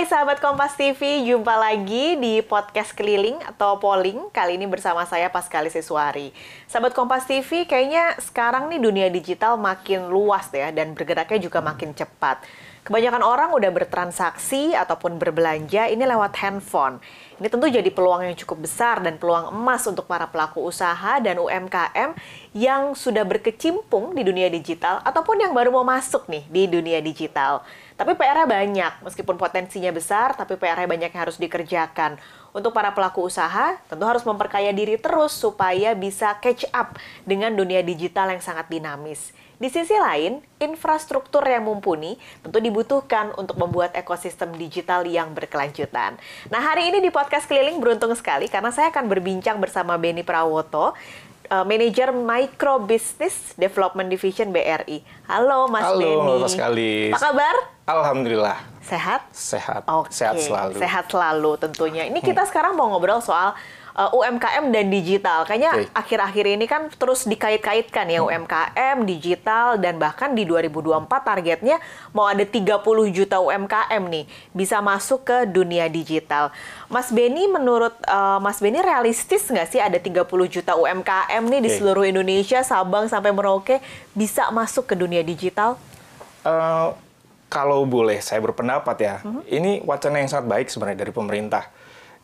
Hai 0.00 0.08
sahabat 0.08 0.40
Kompas 0.40 0.80
TV, 0.80 1.28
jumpa 1.28 1.60
lagi 1.60 2.16
di 2.16 2.40
podcast 2.40 2.96
keliling 2.96 3.36
atau 3.44 3.76
polling. 3.76 4.32
Kali 4.32 4.56
ini 4.56 4.64
bersama 4.64 5.04
saya 5.04 5.28
Paskali 5.28 5.68
Siswari. 5.68 6.32
Sahabat 6.64 6.96
Kompas 6.96 7.28
TV, 7.28 7.68
kayaknya 7.68 8.16
sekarang 8.16 8.72
nih 8.72 8.80
dunia 8.80 9.12
digital 9.12 9.60
makin 9.60 10.08
luas 10.08 10.48
ya 10.56 10.72
dan 10.72 10.96
bergeraknya 10.96 11.44
juga 11.44 11.60
makin 11.60 11.92
cepat. 11.92 12.40
Kebanyakan 12.90 13.22
orang 13.22 13.54
udah 13.54 13.70
bertransaksi 13.70 14.74
ataupun 14.74 15.14
berbelanja 15.14 15.86
ini 15.86 16.02
lewat 16.02 16.34
handphone. 16.42 16.98
Ini 17.38 17.46
tentu 17.46 17.70
jadi 17.70 17.86
peluang 17.86 18.26
yang 18.26 18.34
cukup 18.34 18.66
besar 18.66 18.98
dan 18.98 19.14
peluang 19.14 19.54
emas 19.54 19.86
untuk 19.86 20.10
para 20.10 20.26
pelaku 20.26 20.58
usaha 20.66 21.22
dan 21.22 21.38
UMKM 21.38 22.18
yang 22.50 22.98
sudah 22.98 23.22
berkecimpung 23.22 24.10
di 24.18 24.26
dunia 24.26 24.50
digital 24.50 24.98
ataupun 25.06 25.38
yang 25.38 25.54
baru 25.54 25.70
mau 25.70 25.86
masuk 25.86 26.26
nih 26.26 26.42
di 26.50 26.66
dunia 26.66 26.98
digital. 26.98 27.62
Tapi 27.94 28.18
PR-nya 28.18 28.50
banyak, 28.50 28.92
meskipun 29.06 29.38
potensinya 29.38 29.94
besar, 29.94 30.34
tapi 30.34 30.58
PR-nya 30.58 30.90
banyak 30.90 31.14
yang 31.14 31.22
harus 31.30 31.38
dikerjakan. 31.38 32.18
Untuk 32.50 32.74
para 32.74 32.90
pelaku 32.90 33.22
usaha, 33.30 33.78
tentu 33.86 34.02
harus 34.02 34.26
memperkaya 34.26 34.74
diri 34.74 34.98
terus 34.98 35.30
supaya 35.30 35.94
bisa 35.94 36.34
catch 36.42 36.66
up 36.74 36.98
dengan 37.22 37.54
dunia 37.54 37.86
digital 37.86 38.34
yang 38.34 38.42
sangat 38.42 38.66
dinamis. 38.66 39.30
Di 39.60 39.68
sisi 39.68 39.92
lain, 39.92 40.40
infrastruktur 40.56 41.44
yang 41.44 41.68
mumpuni 41.68 42.16
tentu 42.40 42.64
dibutuhkan 42.64 43.36
untuk 43.36 43.60
membuat 43.60 43.92
ekosistem 43.92 44.56
digital 44.56 45.04
yang 45.04 45.36
berkelanjutan. 45.36 46.16
Nah, 46.48 46.60
hari 46.64 46.88
ini 46.88 47.04
di 47.04 47.12
podcast 47.12 47.44
keliling 47.44 47.76
beruntung 47.76 48.16
sekali 48.16 48.48
karena 48.48 48.72
saya 48.72 48.88
akan 48.88 49.04
berbincang 49.12 49.60
bersama 49.60 50.00
Beni 50.00 50.24
Prawoto, 50.24 50.96
uh, 51.52 51.64
Manager 51.68 52.08
Micro 52.08 52.80
Business 52.80 53.52
Development 53.52 54.08
Division 54.08 54.48
BRI. 54.48 55.04
Halo 55.28 55.68
Mas 55.68 55.84
Halo, 55.92 56.00
Beni. 56.00 56.16
Halo 56.24 56.34
Mas 56.40 56.56
Kalis. 56.56 57.12
Apa 57.12 57.20
kabar? 57.28 57.54
Alhamdulillah. 57.84 58.58
Sehat? 58.80 59.28
Sehat. 59.28 59.84
Oke, 59.84 60.08
Sehat 60.08 60.40
selalu. 60.40 60.72
Hmm. 60.72 60.80
Sehat 60.80 61.04
selalu 61.12 61.52
tentunya. 61.60 62.08
Ini 62.08 62.24
kita 62.24 62.48
sekarang 62.48 62.80
mau 62.80 62.88
ngobrol 62.88 63.20
soal 63.20 63.52
uh, 64.00 64.10
UMKM 64.16 64.72
dan 64.72 64.88
digital. 64.88 65.44
Kayaknya 65.44 65.72
Oke. 65.76 65.92
akhir-akhir 65.92 66.44
ini 66.56 66.64
kan 66.64 66.88
terus 66.88 67.28
dikait-kaitkan 67.28 68.08
ya 68.08 68.24
UMKM, 68.24 69.04
digital 69.04 69.76
dan 69.76 70.00
bahkan 70.00 70.32
di 70.32 70.48
2024 70.48 71.04
targetnya 71.20 71.76
mau 72.16 72.24
ada 72.24 72.40
30 72.40 72.80
juta 73.12 73.36
UMKM 73.36 74.02
nih 74.08 74.24
bisa 74.56 74.80
masuk 74.80 75.28
ke 75.28 75.44
dunia 75.44 75.84
digital. 75.92 76.48
Mas 76.88 77.12
Beni 77.12 77.44
menurut 77.44 77.92
uh, 78.08 78.40
Mas 78.40 78.56
Beni 78.64 78.80
realistis 78.80 79.44
nggak 79.44 79.68
sih 79.68 79.80
ada 79.84 80.00
30 80.00 80.24
juta 80.48 80.72
UMKM 80.74 81.42
nih 81.44 81.60
di 81.60 81.70
Oke. 81.70 81.76
seluruh 81.76 82.08
Indonesia 82.08 82.64
Sabang 82.64 83.06
sampai 83.06 83.30
Merauke 83.36 83.84
bisa 84.16 84.48
masuk 84.48 84.88
ke 84.88 84.94
dunia 84.96 85.20
digital? 85.20 85.76
Eh, 86.40 86.88
kalau 87.50 87.82
boleh 87.84 88.22
saya 88.22 88.40
berpendapat 88.40 88.96
ya, 89.02 89.14
Mhm. 89.26 89.42
ini 89.50 89.72
wacana 89.84 90.22
yang 90.22 90.30
sangat 90.30 90.46
baik 90.48 90.66
sebenarnya 90.70 91.02
dari 91.04 91.12
pemerintah. 91.12 91.66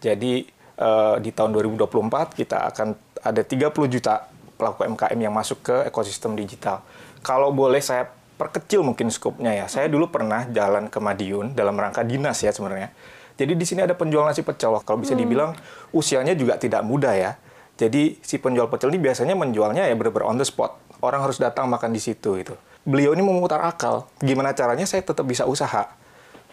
Jadi 0.01 0.47
eh, 0.77 1.17
di 1.21 1.31
tahun 1.33 1.53
2024 1.57 2.37
kita 2.37 2.69
akan 2.73 2.89
ada 3.25 3.43
30 3.43 3.73
juta 3.91 4.29
pelaku 4.57 4.89
MKM 4.89 5.19
yang 5.19 5.35
masuk 5.35 5.61
ke 5.61 5.77
ekosistem 5.89 6.33
digital. 6.39 6.81
Kalau 7.21 7.53
boleh 7.53 7.83
saya 7.83 8.09
perkecil 8.37 8.85
mungkin 8.85 9.09
skopnya 9.09 9.53
ya. 9.53 9.67
Saya 9.67 9.89
dulu 9.89 10.13
pernah 10.13 10.45
jalan 10.49 10.93
ke 10.93 10.99
Madiun 11.01 11.57
dalam 11.57 11.77
rangka 11.77 12.05
dinas 12.05 12.41
ya 12.45 12.53
sebenarnya. 12.53 12.93
Jadi 13.37 13.53
di 13.53 13.65
sini 13.69 13.85
ada 13.85 13.93
penjual 13.93 14.25
nasi 14.25 14.41
pecel. 14.41 14.73
Kalau 14.85 14.99
bisa 15.01 15.13
dibilang 15.13 15.53
usianya 15.93 16.33
juga 16.33 16.57
tidak 16.57 16.85
muda 16.85 17.13
ya. 17.13 17.37
Jadi 17.77 18.17
si 18.25 18.41
penjual 18.41 18.73
pecel 18.73 18.89
ini 18.89 19.01
biasanya 19.01 19.37
menjualnya 19.37 19.85
ya 19.85 19.93
benar-benar 19.93 20.33
on 20.33 20.41
the 20.41 20.47
spot. 20.49 20.81
Orang 21.05 21.21
harus 21.21 21.37
datang 21.37 21.69
makan 21.69 21.93
di 21.93 22.01
situ 22.01 22.41
itu. 22.41 22.57
Beliau 22.89 23.13
ini 23.13 23.21
memutar 23.21 23.61
akal. 23.61 24.09
Gimana 24.25 24.57
caranya 24.57 24.89
saya 24.89 25.05
tetap 25.05 25.29
bisa 25.29 25.45
usaha. 25.45 25.93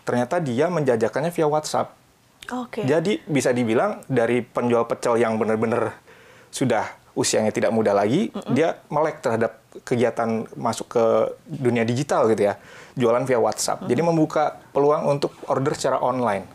Ternyata 0.03 0.43
dia 0.43 0.67
menjajakannya 0.67 1.31
via 1.31 1.47
WhatsApp. 1.47 1.95
Oke. 2.51 2.83
Jadi 2.83 3.23
bisa 3.23 3.55
dibilang 3.55 4.03
dari 4.09 4.43
penjual 4.43 4.83
pecel 4.89 5.21
yang 5.21 5.39
benar-benar 5.39 5.95
sudah 6.51 6.85
usianya 7.13 7.53
tidak 7.53 7.69
muda 7.69 7.93
lagi, 7.93 8.33
dia 8.49 8.81
melek 8.89 9.21
terhadap 9.21 9.61
kegiatan 9.85 10.49
masuk 10.57 10.97
ke 10.97 11.03
dunia 11.45 11.85
digital 11.85 12.25
gitu 12.29 12.49
ya, 12.49 12.57
jualan 12.97 13.21
via 13.29 13.37
WhatsApp. 13.37 13.85
Jadi 13.85 14.01
membuka 14.01 14.57
peluang 14.73 15.05
untuk 15.17 15.33
order 15.45 15.77
secara 15.77 16.01
online. 16.01 16.45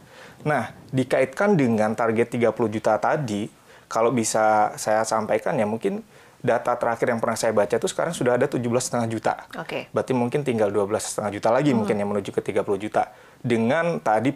Nah, 0.43 0.71
dikaitkan 0.91 1.55
dengan 1.55 1.95
target 1.95 2.35
30 2.35 2.75
juta 2.75 2.99
tadi, 2.99 3.47
kalau 3.87 4.11
bisa 4.11 4.75
saya 4.75 5.03
sampaikan 5.07 5.55
ya 5.59 5.67
mungkin 5.67 6.03
data 6.39 6.79
terakhir 6.79 7.11
yang 7.11 7.19
pernah 7.19 7.35
saya 7.35 7.51
baca 7.51 7.75
itu 7.75 7.89
sekarang 7.91 8.15
sudah 8.15 8.39
ada 8.39 8.47
17,5 8.47 9.11
juta. 9.11 9.35
Oke. 9.59 9.91
Berarti 9.91 10.13
mungkin 10.15 10.47
tinggal 10.47 10.71
12,5 10.71 11.35
juta 11.35 11.49
lagi 11.51 11.75
mungkin 11.75 11.99
yang 11.99 12.11
menuju 12.11 12.31
ke 12.31 12.43
30 12.43 12.79
juta. 12.79 13.11
Dengan 13.43 13.99
tadi 13.99 14.31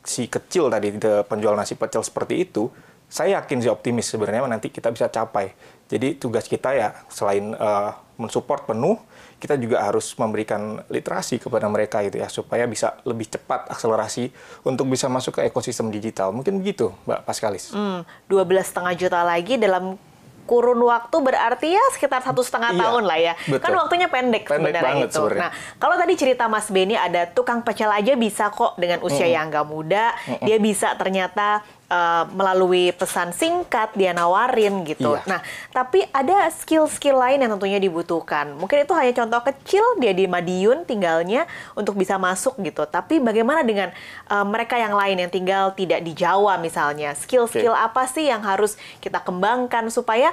proyeksi 0.00 0.32
kecil 0.32 0.72
tadi 0.72 0.96
penjual 1.28 1.52
nasi 1.52 1.76
pecel 1.76 2.00
seperti 2.00 2.48
itu, 2.48 2.72
saya 3.10 3.42
yakin 3.42 3.60
sih 3.60 3.70
optimis 3.70 4.08
sebenarnya 4.08 4.48
nanti 4.48 4.72
kita 4.72 4.88
bisa 4.88 5.12
capai. 5.12 5.52
Jadi 5.90 6.16
tugas 6.16 6.48
kita 6.48 6.72
ya 6.72 6.88
selain 7.12 7.52
eh, 7.52 7.90
mensupport 8.16 8.72
penuh, 8.72 8.96
kita 9.36 9.60
juga 9.60 9.84
harus 9.84 10.08
memberikan 10.16 10.80
literasi 10.88 11.36
kepada 11.36 11.68
mereka 11.68 12.00
gitu 12.06 12.16
ya 12.16 12.28
supaya 12.32 12.64
bisa 12.64 12.96
lebih 13.04 13.28
cepat 13.28 13.68
akselerasi 13.68 14.32
untuk 14.64 14.88
bisa 14.88 15.10
masuk 15.12 15.40
ke 15.40 15.52
ekosistem 15.52 15.92
digital. 15.92 16.32
Mungkin 16.32 16.64
begitu, 16.64 16.96
Mbak 17.04 17.20
Paskalis. 17.28 17.76
Hmm, 17.76 18.06
12,5 18.28 18.96
juta 18.96 19.20
lagi 19.20 19.60
dalam 19.60 20.00
kurun 20.44 20.80
waktu 20.80 21.16
berarti 21.16 21.68
ya 21.70 21.84
sekitar 21.92 22.20
satu 22.20 22.40
setengah 22.40 22.70
Iya, 22.70 22.80
tahun 22.80 23.02
lah 23.04 23.18
ya. 23.20 23.34
betul. 23.40 23.60
Kan 23.60 23.72
waktunya 23.76 24.06
pendek, 24.06 24.44
Pendek 24.44 24.50
sebenarnya 24.50 24.82
banget 24.82 25.08
itu. 25.08 25.16
sebenarnya. 25.16 25.42
Nah, 25.42 25.50
kalau 25.76 25.94
tadi 25.94 26.14
cerita 26.14 26.44
Mas 26.46 26.66
Beni 26.66 26.94
ada 26.94 27.22
tukang 27.26 27.60
pecel 27.60 27.88
aja 27.88 28.12
bisa 28.14 28.48
kok 28.48 28.74
dengan 28.74 28.98
usia 29.00 29.26
yang 29.26 29.46
nggak 29.46 29.64
muda, 29.64 30.14
dia 30.40 30.58
bisa 30.58 30.94
ternyata 30.94 31.62
eh, 31.90 32.24
melalui 32.30 32.94
pesan 32.94 33.34
singkat 33.34 33.90
dia 33.92 34.14
nawarin 34.14 34.86
gitu. 34.86 35.18
Iya. 35.18 35.26
Nah, 35.26 35.40
tapi 35.74 36.06
ada 36.14 36.46
skill-skill 36.48 37.18
lain 37.18 37.42
yang 37.42 37.50
tentunya 37.58 37.76
dibutuhkan. 37.76 38.54
Mungkin 38.54 38.86
itu 38.86 38.94
hanya 38.94 39.12
contoh 39.12 39.42
kecil 39.44 39.82
dia 39.98 40.14
di 40.14 40.30
Madiun 40.30 40.86
tinggalnya 40.86 41.50
untuk 41.74 41.98
bisa 41.98 42.14
masuk 42.16 42.54
gitu. 42.62 42.86
Tapi 42.86 43.18
bagaimana 43.18 43.66
dengan 43.66 43.90
eh, 44.30 44.46
mereka 44.46 44.78
yang 44.78 44.94
lain 44.94 45.26
yang 45.26 45.30
tinggal 45.34 45.74
tidak 45.74 46.00
di 46.00 46.14
Jawa 46.14 46.56
misalnya? 46.56 47.12
Skill-skill 47.12 47.74
apa 47.74 48.06
sih 48.06 48.30
yang 48.30 48.40
harus 48.40 48.78
kita 49.02 49.18
kembangkan 49.18 49.90
supaya 49.90 50.30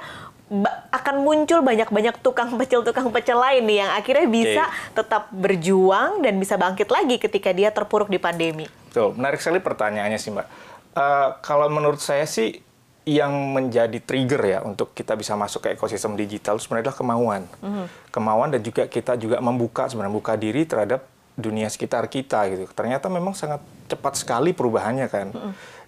ba- 0.47 0.87
akan 0.95 1.23
muncul 1.23 1.59
banyak-banyak 1.59 2.23
tukang 2.23 2.55
pecel 2.55 2.81
tukang 2.83 3.11
pecel 3.11 3.35
lain 3.35 3.67
nih 3.67 3.77
yang 3.83 3.91
akhirnya 3.91 4.27
bisa 4.27 4.63
tetap 4.95 5.27
berjuang 5.31 6.23
dan 6.23 6.39
bisa 6.39 6.55
bangkit 6.55 6.87
lagi 6.87 7.19
ketika 7.19 7.51
dia 7.51 7.69
terpuruk 7.71 8.07
di 8.07 8.15
pandemi. 8.17 8.65
Betul, 8.87 9.13
menarik 9.13 9.43
sekali 9.43 9.59
pertanyaannya 9.59 10.19
sih 10.19 10.31
Mbak. 10.31 10.47
Eh, 10.97 11.29
kalau 11.45 11.69
menurut 11.69 12.01
saya 12.01 12.25
sih 12.25 12.57
yang 13.07 13.31
menjadi 13.55 14.03
trigger 14.03 14.41
ya 14.43 14.59
untuk 14.67 14.91
kita 14.91 15.15
bisa 15.15 15.37
masuk 15.37 15.63
ke 15.63 15.77
ekosistem 15.77 16.17
digital 16.19 16.59
sebenarnya 16.59 16.91
adalah 16.91 16.99
kemauan. 16.99 17.41
Kemauan 18.11 18.49
dan 18.51 18.61
juga 18.65 18.83
kita 18.89 19.15
juga 19.15 19.39
membuka 19.39 19.87
sebenarnya 19.87 20.11
buka 20.11 20.33
diri 20.35 20.67
terhadap 20.67 21.07
dunia 21.37 21.71
sekitar 21.71 22.09
kita 22.11 22.49
gitu. 22.51 22.67
Ternyata 22.73 23.07
memang 23.07 23.31
sangat 23.31 23.63
cepat 23.87 24.19
sekali 24.19 24.51
perubahannya 24.51 25.07
kan. 25.07 25.31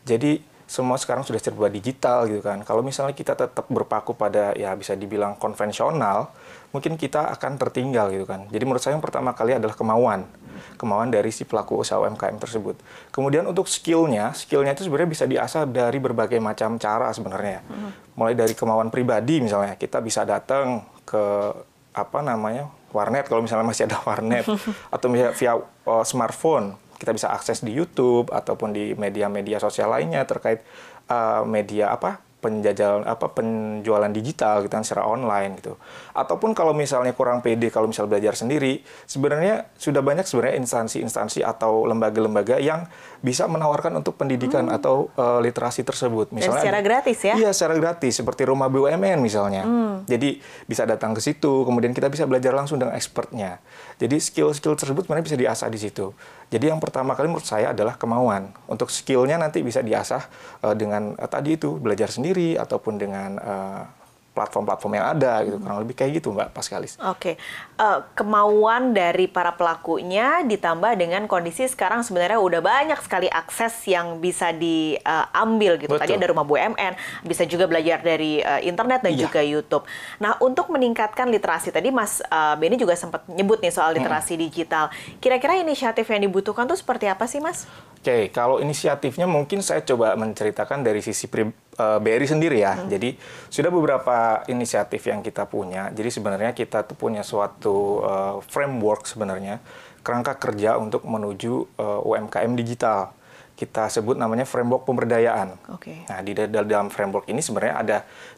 Jadi 0.08 0.40
semua 0.70 1.02
sekarang 1.02 1.26
sudah 1.26 1.42
serba 1.42 1.66
digital 1.66 2.30
gitu 2.30 2.46
kan. 2.46 2.62
Kalau 2.62 2.86
misalnya 2.86 3.18
kita 3.18 3.34
tetap 3.34 3.66
berpaku 3.74 4.14
pada 4.14 4.54
ya 4.54 4.78
bisa 4.78 4.94
dibilang 4.94 5.34
konvensional, 5.42 6.30
mungkin 6.70 6.94
kita 6.94 7.34
akan 7.34 7.58
tertinggal 7.58 8.14
gitu 8.14 8.30
kan. 8.30 8.46
Jadi 8.54 8.64
menurut 8.70 8.78
saya 8.78 8.94
yang 8.94 9.02
pertama 9.02 9.34
kali 9.34 9.58
adalah 9.58 9.74
kemauan. 9.74 10.30
Kemauan 10.78 11.10
dari 11.10 11.34
si 11.34 11.42
pelaku 11.42 11.82
usaha 11.82 11.98
UMKM 11.98 12.38
tersebut. 12.38 12.78
Kemudian 13.10 13.50
untuk 13.50 13.66
skillnya, 13.66 14.30
skillnya 14.38 14.78
itu 14.78 14.86
sebenarnya 14.86 15.10
bisa 15.10 15.26
diasah 15.26 15.66
dari 15.66 15.98
berbagai 15.98 16.38
macam 16.38 16.78
cara 16.78 17.10
sebenarnya. 17.18 17.66
Mulai 18.14 18.38
dari 18.38 18.54
kemauan 18.54 18.94
pribadi 18.94 19.42
misalnya, 19.42 19.74
kita 19.74 19.98
bisa 20.06 20.22
datang 20.22 20.86
ke 21.02 21.50
apa 21.90 22.22
namanya 22.22 22.70
warnet 22.94 23.26
kalau 23.26 23.42
misalnya 23.42 23.66
masih 23.66 23.90
ada 23.90 23.98
warnet 24.06 24.46
atau 24.94 25.08
misalnya 25.10 25.34
via 25.34 25.58
uh, 25.58 26.06
smartphone 26.06 26.78
kita 27.00 27.16
bisa 27.16 27.32
akses 27.32 27.64
di 27.64 27.72
YouTube 27.72 28.30
ataupun 28.30 28.76
di 28.76 28.92
media-media 28.94 29.58
sosial 29.58 29.96
lainnya 29.96 30.28
terkait 30.28 30.62
uh, 31.08 31.48
media 31.48 31.96
apa 31.96 32.20
penjajal 32.40 33.04
apa 33.04 33.36
penjualan 33.36 34.08
digital 34.16 34.64
gitu 34.64 34.72
kan 34.72 34.84
secara 34.84 35.08
online 35.08 35.60
gitu. 35.60 35.76
Ataupun 36.16 36.56
kalau 36.56 36.72
misalnya 36.72 37.12
kurang 37.12 37.44
pede 37.44 37.68
kalau 37.68 37.92
misal 37.92 38.08
belajar 38.08 38.32
sendiri, 38.36 38.80
sebenarnya 39.04 39.68
sudah 39.76 40.00
banyak 40.00 40.24
sebenarnya 40.24 40.56
instansi-instansi 40.64 41.44
atau 41.44 41.84
lembaga-lembaga 41.84 42.58
yang 42.64 42.88
bisa 43.20 43.46
menawarkan 43.46 44.00
untuk 44.00 44.16
pendidikan 44.16 44.72
atau 44.72 45.12
uh, 45.20 45.44
literasi 45.44 45.84
tersebut. 45.84 46.32
Dan 46.32 46.52
secara 46.52 46.80
gratis 46.80 47.20
ya? 47.20 47.36
Iya, 47.36 47.52
secara 47.52 47.76
gratis 47.76 48.20
seperti 48.20 48.48
rumah 48.48 48.72
BUMN 48.72 49.20
misalnya. 49.20 49.64
Jadi 50.08 50.40
bisa 50.66 50.88
datang 50.88 51.12
ke 51.14 51.22
situ, 51.22 51.68
kemudian 51.68 51.92
kita 51.92 52.08
bisa 52.08 52.24
belajar 52.24 52.56
langsung 52.56 52.80
dengan 52.80 52.96
expertnya. 52.96 53.60
Jadi 54.00 54.16
skill-skill 54.18 54.80
tersebut 54.80 55.04
sebenarnya 55.06 55.26
bisa 55.28 55.38
diasah 55.40 55.68
di 55.68 55.80
situ. 55.80 56.16
Jadi 56.50 56.66
yang 56.72 56.82
pertama 56.82 57.14
kali 57.14 57.30
menurut 57.30 57.46
saya 57.46 57.76
adalah 57.76 57.94
kemauan. 58.00 58.50
Untuk 58.66 58.90
skillnya 58.90 59.38
nanti 59.38 59.62
bisa 59.62 59.86
diasah 59.86 60.26
eh, 60.66 60.76
dengan 60.76 61.14
eh, 61.14 61.30
tadi 61.30 61.60
itu 61.60 61.78
belajar 61.78 62.10
sendiri 62.10 62.58
ataupun 62.58 62.98
dengan 62.98 63.38
eh, 63.38 63.82
platform-platform 64.34 64.94
yang 64.96 65.08
ada 65.18 65.44
gitu 65.44 65.58
kurang 65.60 65.80
lebih 65.84 65.96
kayak 65.98 66.12
gitu 66.22 66.32
mbak 66.32 66.54
Paskalis. 66.54 66.96
Oke, 67.04 67.36
uh, 67.76 68.06
kemauan 68.16 68.96
dari 68.96 69.28
para 69.28 69.52
pelakunya 69.54 70.46
ditambah 70.46 70.96
dengan 70.96 71.26
kondisi 71.26 71.68
sekarang 71.68 72.06
sebenarnya 72.06 72.40
udah 72.40 72.62
banyak 72.64 73.00
sekali 73.04 73.28
akses 73.28 73.74
yang 73.90 74.22
bisa 74.24 74.54
diambil 74.56 75.76
gitu. 75.82 75.98
Betul. 75.98 76.04
Tadi 76.06 76.14
ada 76.16 76.28
rumah 76.32 76.46
BUMN, 76.48 76.94
bisa 77.26 77.44
juga 77.50 77.68
belajar 77.68 78.00
dari 78.00 78.40
uh, 78.40 78.62
internet 78.64 79.04
dan 79.04 79.14
iya. 79.18 79.22
juga 79.28 79.42
YouTube. 79.44 79.84
Nah 80.24 80.38
untuk 80.40 80.72
meningkatkan 80.72 81.28
literasi 81.28 81.74
tadi 81.74 81.92
Mas 81.92 82.24
uh, 82.30 82.56
Benny 82.56 82.80
juga 82.80 82.96
sempat 82.96 83.28
nyebut 83.28 83.60
nih 83.60 83.74
soal 83.74 83.98
literasi 83.98 84.38
hmm. 84.38 84.42
digital. 84.48 84.86
Kira-kira 85.20 85.60
inisiatif 85.60 86.08
yang 86.08 86.24
dibutuhkan 86.24 86.70
tuh 86.70 86.78
seperti 86.80 87.10
apa 87.12 87.26
sih 87.26 87.44
Mas? 87.44 87.68
Oke, 88.00 88.32
kalau 88.32 88.64
inisiatifnya 88.64 89.28
mungkin 89.28 89.60
saya 89.60 89.84
coba 89.84 90.16
menceritakan 90.16 90.88
dari 90.88 91.04
sisi 91.04 91.28
pri, 91.28 91.52
uh, 91.80 91.98
BRI 92.04 92.28
sendiri 92.28 92.60
ya. 92.60 92.76
Hmm. 92.76 92.92
Jadi 92.92 93.16
sudah 93.48 93.72
beberapa 93.72 94.44
inisiatif 94.52 95.08
yang 95.08 95.24
kita 95.24 95.48
punya. 95.48 95.90
Jadi 95.96 96.10
sebenarnya 96.12 96.52
kita 96.52 96.84
tuh 96.84 97.00
punya 97.00 97.24
suatu 97.24 98.04
uh, 98.04 98.36
framework 98.44 99.08
sebenarnya 99.08 99.64
kerangka 100.04 100.36
kerja 100.38 100.76
untuk 100.76 101.08
menuju 101.08 101.80
uh, 101.80 102.04
UMKM 102.04 102.52
digital. 102.60 103.16
Kita 103.60 103.92
sebut 103.92 104.16
namanya 104.16 104.48
framework 104.48 104.88
pemberdayaan. 104.88 105.60
Okay. 105.80 106.08
Nah 106.08 106.24
di 106.24 106.32
dalam 106.32 106.88
framework 106.88 107.28
ini 107.28 107.44
sebenarnya 107.44 107.76
ada 107.76 107.98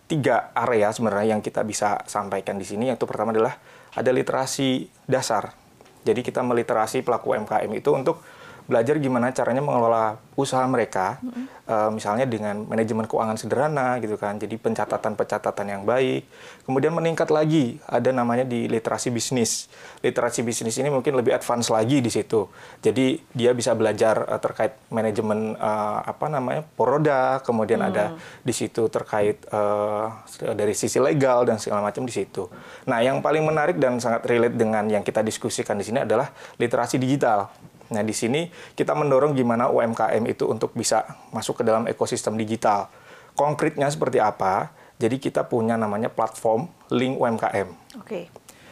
tiga 0.09 0.49
area 0.57 0.89
sebenarnya 0.89 1.37
yang 1.37 1.41
kita 1.45 1.61
bisa 1.61 2.01
sampaikan 2.09 2.57
di 2.57 2.65
sini. 2.65 2.89
Yang 2.89 3.05
pertama 3.05 3.29
adalah 3.29 3.53
ada 3.93 4.09
literasi 4.09 4.89
dasar. 5.05 5.53
Jadi 6.01 6.25
kita 6.25 6.41
meliterasi 6.41 7.05
pelaku 7.05 7.37
UMKM 7.37 7.69
itu 7.69 7.93
untuk 7.93 8.25
belajar 8.65 8.97
gimana 9.01 9.33
caranya 9.33 9.61
mengelola 9.63 10.17
usaha 10.39 10.63
mereka, 10.65 11.21
mm-hmm. 11.21 11.45
uh, 11.69 11.89
misalnya 11.93 12.25
dengan 12.25 12.65
manajemen 12.65 13.05
keuangan 13.05 13.37
sederhana 13.37 13.99
gitu 14.01 14.15
kan, 14.17 14.39
jadi 14.41 14.57
pencatatan-pencatatan 14.57 15.67
yang 15.69 15.83
baik. 15.85 16.25
Kemudian 16.65 16.95
meningkat 16.95 17.29
lagi, 17.29 17.77
ada 17.85 18.09
namanya 18.09 18.47
di 18.47 18.65
literasi 18.65 19.11
bisnis. 19.13 19.67
Literasi 20.01 20.41
bisnis 20.41 20.79
ini 20.81 20.89
mungkin 20.89 21.13
lebih 21.19 21.35
advance 21.35 21.69
lagi 21.69 21.99
di 22.01 22.09
situ. 22.09 22.47
Jadi 22.81 23.21
dia 23.35 23.51
bisa 23.53 23.75
belajar 23.77 24.25
uh, 24.25 24.39
terkait 24.41 24.73
manajemen 24.89 25.53
uh, 25.59 26.01
apa 26.01 26.25
namanya 26.31 26.63
poroda, 26.63 27.43
kemudian 27.43 27.83
mm. 27.83 27.89
ada 27.91 28.05
di 28.41 28.53
situ 28.55 28.87
terkait 28.87 29.45
uh, 29.51 30.09
dari 30.57 30.73
sisi 30.73 30.97
legal 30.97 31.45
dan 31.45 31.61
segala 31.61 31.85
macam 31.85 32.07
di 32.07 32.13
situ. 32.15 32.47
Nah, 32.87 33.03
yang 33.03 33.21
paling 33.21 33.45
menarik 33.45 33.77
dan 33.77 33.99
sangat 34.01 34.25
relate 34.25 34.57
dengan 34.57 34.87
yang 34.89 35.03
kita 35.05 35.21
diskusikan 35.21 35.77
di 35.77 35.85
sini 35.85 36.01
adalah 36.01 36.31
literasi 36.57 36.97
digital. 36.97 37.51
Nah, 37.91 38.01
di 38.01 38.15
sini 38.15 38.47
kita 38.73 38.95
mendorong 38.95 39.35
gimana 39.35 39.67
UMKM 39.67 40.23
itu 40.31 40.47
untuk 40.47 40.71
bisa 40.71 41.03
masuk 41.35 41.61
ke 41.61 41.63
dalam 41.67 41.85
ekosistem 41.91 42.39
digital. 42.39 42.87
Konkretnya 43.35 43.91
seperti 43.91 44.23
apa? 44.23 44.71
Jadi 44.95 45.19
kita 45.19 45.43
punya 45.43 45.75
namanya 45.75 46.07
platform 46.07 46.71
Link 46.93 47.19
UMKM. 47.19 47.67
Oke. 47.99 48.07
Okay. 48.07 48.25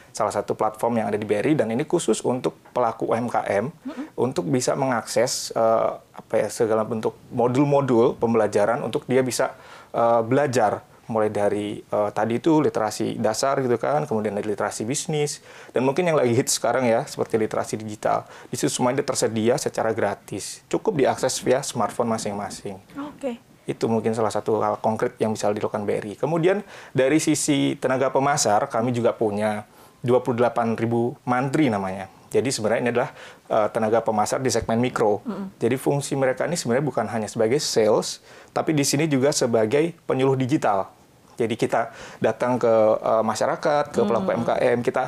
Salah 0.10 0.34
satu 0.34 0.58
platform 0.58 1.00
yang 1.00 1.08
ada 1.14 1.20
di 1.20 1.24
BRI 1.24 1.54
dan 1.54 1.70
ini 1.70 1.86
khusus 1.86 2.20
untuk 2.26 2.58
pelaku 2.74 3.14
UMKM 3.14 3.70
mm 3.70 3.72
-hmm. 3.72 4.06
untuk 4.18 4.50
bisa 4.50 4.74
mengakses 4.74 5.54
uh, 5.54 6.02
apa 6.12 6.34
ya 6.44 6.48
segala 6.50 6.82
bentuk 6.82 7.14
modul-modul 7.30 8.18
pembelajaran 8.18 8.82
untuk 8.82 9.06
dia 9.06 9.22
bisa 9.22 9.54
uh, 9.94 10.26
belajar 10.26 10.82
mulai 11.10 11.34
dari 11.34 11.82
uh, 11.90 12.14
tadi 12.14 12.38
itu 12.38 12.62
literasi 12.62 13.18
dasar 13.18 13.60
gitu 13.66 13.76
kan, 13.82 14.06
kemudian 14.06 14.38
dari 14.38 14.54
literasi 14.54 14.86
bisnis, 14.86 15.42
dan 15.74 15.82
mungkin 15.82 16.06
yang 16.06 16.16
lagi 16.16 16.38
hit 16.38 16.48
sekarang 16.48 16.86
ya 16.86 17.04
seperti 17.10 17.42
literasi 17.42 17.76
digital. 17.82 18.30
Di 18.48 18.56
situ 18.56 18.70
semuanya 18.70 19.02
tersedia 19.02 19.58
secara 19.58 19.90
gratis, 19.92 20.62
cukup 20.70 21.02
diakses 21.02 21.42
via 21.42 21.66
smartphone 21.66 22.14
masing-masing. 22.14 22.78
Oke. 23.10 23.18
Okay. 23.18 23.36
Itu 23.70 23.90
mungkin 23.90 24.14
salah 24.14 24.34
satu 24.34 24.62
hal 24.62 24.78
konkret 24.82 25.18
yang 25.18 25.34
bisa 25.34 25.50
dilakukan 25.50 25.86
BRI. 25.86 26.18
Kemudian 26.18 26.62
dari 26.94 27.18
sisi 27.18 27.78
tenaga 27.78 28.10
pemasar, 28.10 28.66
kami 28.70 28.94
juga 28.94 29.14
punya 29.14 29.66
28.000 30.02 30.78
mantri 31.26 31.70
namanya. 31.70 32.10
Jadi 32.30 32.50
sebenarnya 32.54 32.82
ini 32.86 32.92
adalah 32.94 33.10
uh, 33.50 33.68
tenaga 33.74 34.06
pemasar 34.06 34.38
di 34.38 34.54
segmen 34.54 34.78
mikro. 34.78 35.26
Mm 35.26 35.30
-hmm. 35.34 35.46
Jadi 35.58 35.76
fungsi 35.82 36.14
mereka 36.14 36.46
ini 36.46 36.54
sebenarnya 36.54 36.86
bukan 36.86 37.06
hanya 37.10 37.26
sebagai 37.26 37.58
sales, 37.58 38.22
tapi 38.54 38.78
di 38.78 38.86
sini 38.86 39.10
juga 39.10 39.34
sebagai 39.34 39.98
penyuluh 40.06 40.38
digital. 40.38 40.99
Jadi 41.40 41.56
kita 41.56 41.96
datang 42.20 42.60
ke 42.60 42.74
uh, 43.00 43.24
masyarakat, 43.24 43.96
ke 43.96 44.04
pelaku 44.04 44.36
hmm. 44.36 44.40
MKM, 44.44 44.78
kita 44.84 45.04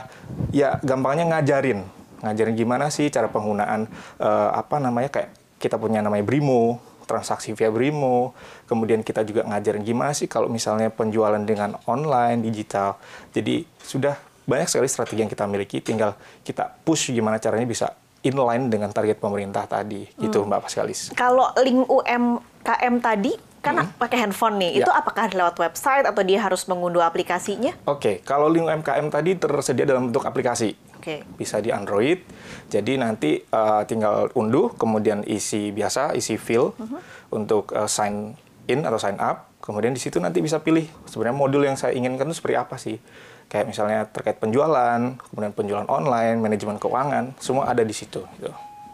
ya 0.56 0.80
gampangnya 0.80 1.28
ngajarin, 1.36 1.84
ngajarin 2.24 2.56
gimana 2.56 2.88
sih 2.88 3.12
cara 3.12 3.28
penggunaan 3.28 3.92
uh, 4.24 4.50
apa 4.56 4.80
namanya 4.80 5.12
kayak 5.12 5.30
kita 5.60 5.76
punya 5.76 6.00
namanya 6.00 6.24
Brimo, 6.24 6.80
transaksi 7.04 7.52
via 7.52 7.68
Brimo. 7.68 8.32
Kemudian 8.66 9.04
kita 9.04 9.28
juga 9.28 9.44
ngajarin 9.44 9.84
gimana 9.84 10.16
sih 10.16 10.32
kalau 10.32 10.48
misalnya 10.48 10.88
penjualan 10.88 11.44
dengan 11.44 11.76
online 11.84 12.40
digital. 12.40 12.96
Jadi 13.36 13.68
sudah 13.84 14.16
banyak 14.48 14.72
sekali 14.72 14.88
strategi 14.88 15.20
yang 15.28 15.32
kita 15.32 15.46
miliki, 15.46 15.84
tinggal 15.84 16.16
kita 16.48 16.72
push 16.88 17.12
gimana 17.12 17.38
caranya 17.38 17.68
bisa 17.68 17.88
inline 18.22 18.70
dengan 18.70 18.94
target 18.94 19.18
pemerintah 19.18 19.66
tadi, 19.66 20.06
gitu 20.18 20.42
hmm. 20.42 20.48
Mbak 20.50 20.60
Paskalis. 20.66 21.00
Kalau 21.18 21.52
link 21.62 21.90
UMKM 21.90 22.96
tadi 23.02 23.51
kan 23.62 23.78
hmm. 23.78 24.02
pakai 24.02 24.26
handphone 24.26 24.58
nih, 24.58 24.82
ya. 24.82 24.86
itu 24.86 24.92
apakah 24.92 25.30
lewat 25.30 25.56
website 25.62 26.10
atau 26.10 26.26
dia 26.26 26.42
harus 26.42 26.66
mengunduh 26.66 27.06
aplikasinya? 27.06 27.78
Oke, 27.86 28.02
okay. 28.02 28.16
kalau 28.26 28.50
link 28.50 28.66
UMKM 28.66 29.08
tadi 29.14 29.38
tersedia 29.38 29.86
dalam 29.86 30.10
bentuk 30.10 30.26
aplikasi. 30.26 30.74
Okay. 30.98 31.22
Bisa 31.38 31.62
di 31.62 31.70
Android. 31.70 32.22
Jadi 32.70 32.98
nanti 32.98 33.38
uh, 33.54 33.86
tinggal 33.86 34.34
unduh, 34.34 34.74
kemudian 34.74 35.22
isi 35.30 35.70
biasa, 35.70 36.18
isi 36.18 36.42
fill 36.42 36.74
uh 36.74 36.82
mhm. 36.82 36.88
-huh. 36.90 37.02
untuk 37.34 37.74
uh, 37.74 37.86
sign 37.86 38.34
in 38.66 38.82
atau 38.82 38.98
sign 38.98 39.18
up. 39.22 39.50
Kemudian 39.62 39.94
di 39.94 40.02
situ 40.02 40.18
nanti 40.18 40.42
bisa 40.42 40.58
pilih 40.58 40.90
sebenarnya 41.06 41.38
modul 41.38 41.62
yang 41.62 41.78
saya 41.78 41.94
inginkan 41.94 42.26
itu 42.30 42.42
seperti 42.42 42.58
apa 42.58 42.76
sih. 42.82 42.98
Kayak 43.46 43.66
misalnya 43.70 44.00
terkait 44.10 44.42
penjualan, 44.42 45.00
kemudian 45.30 45.54
penjualan 45.54 45.86
online, 45.86 46.42
manajemen 46.42 46.82
keuangan, 46.82 47.38
semua 47.38 47.70
ada 47.70 47.86
di 47.86 47.94
situ. 47.94 48.26
Gitu. 48.42 48.50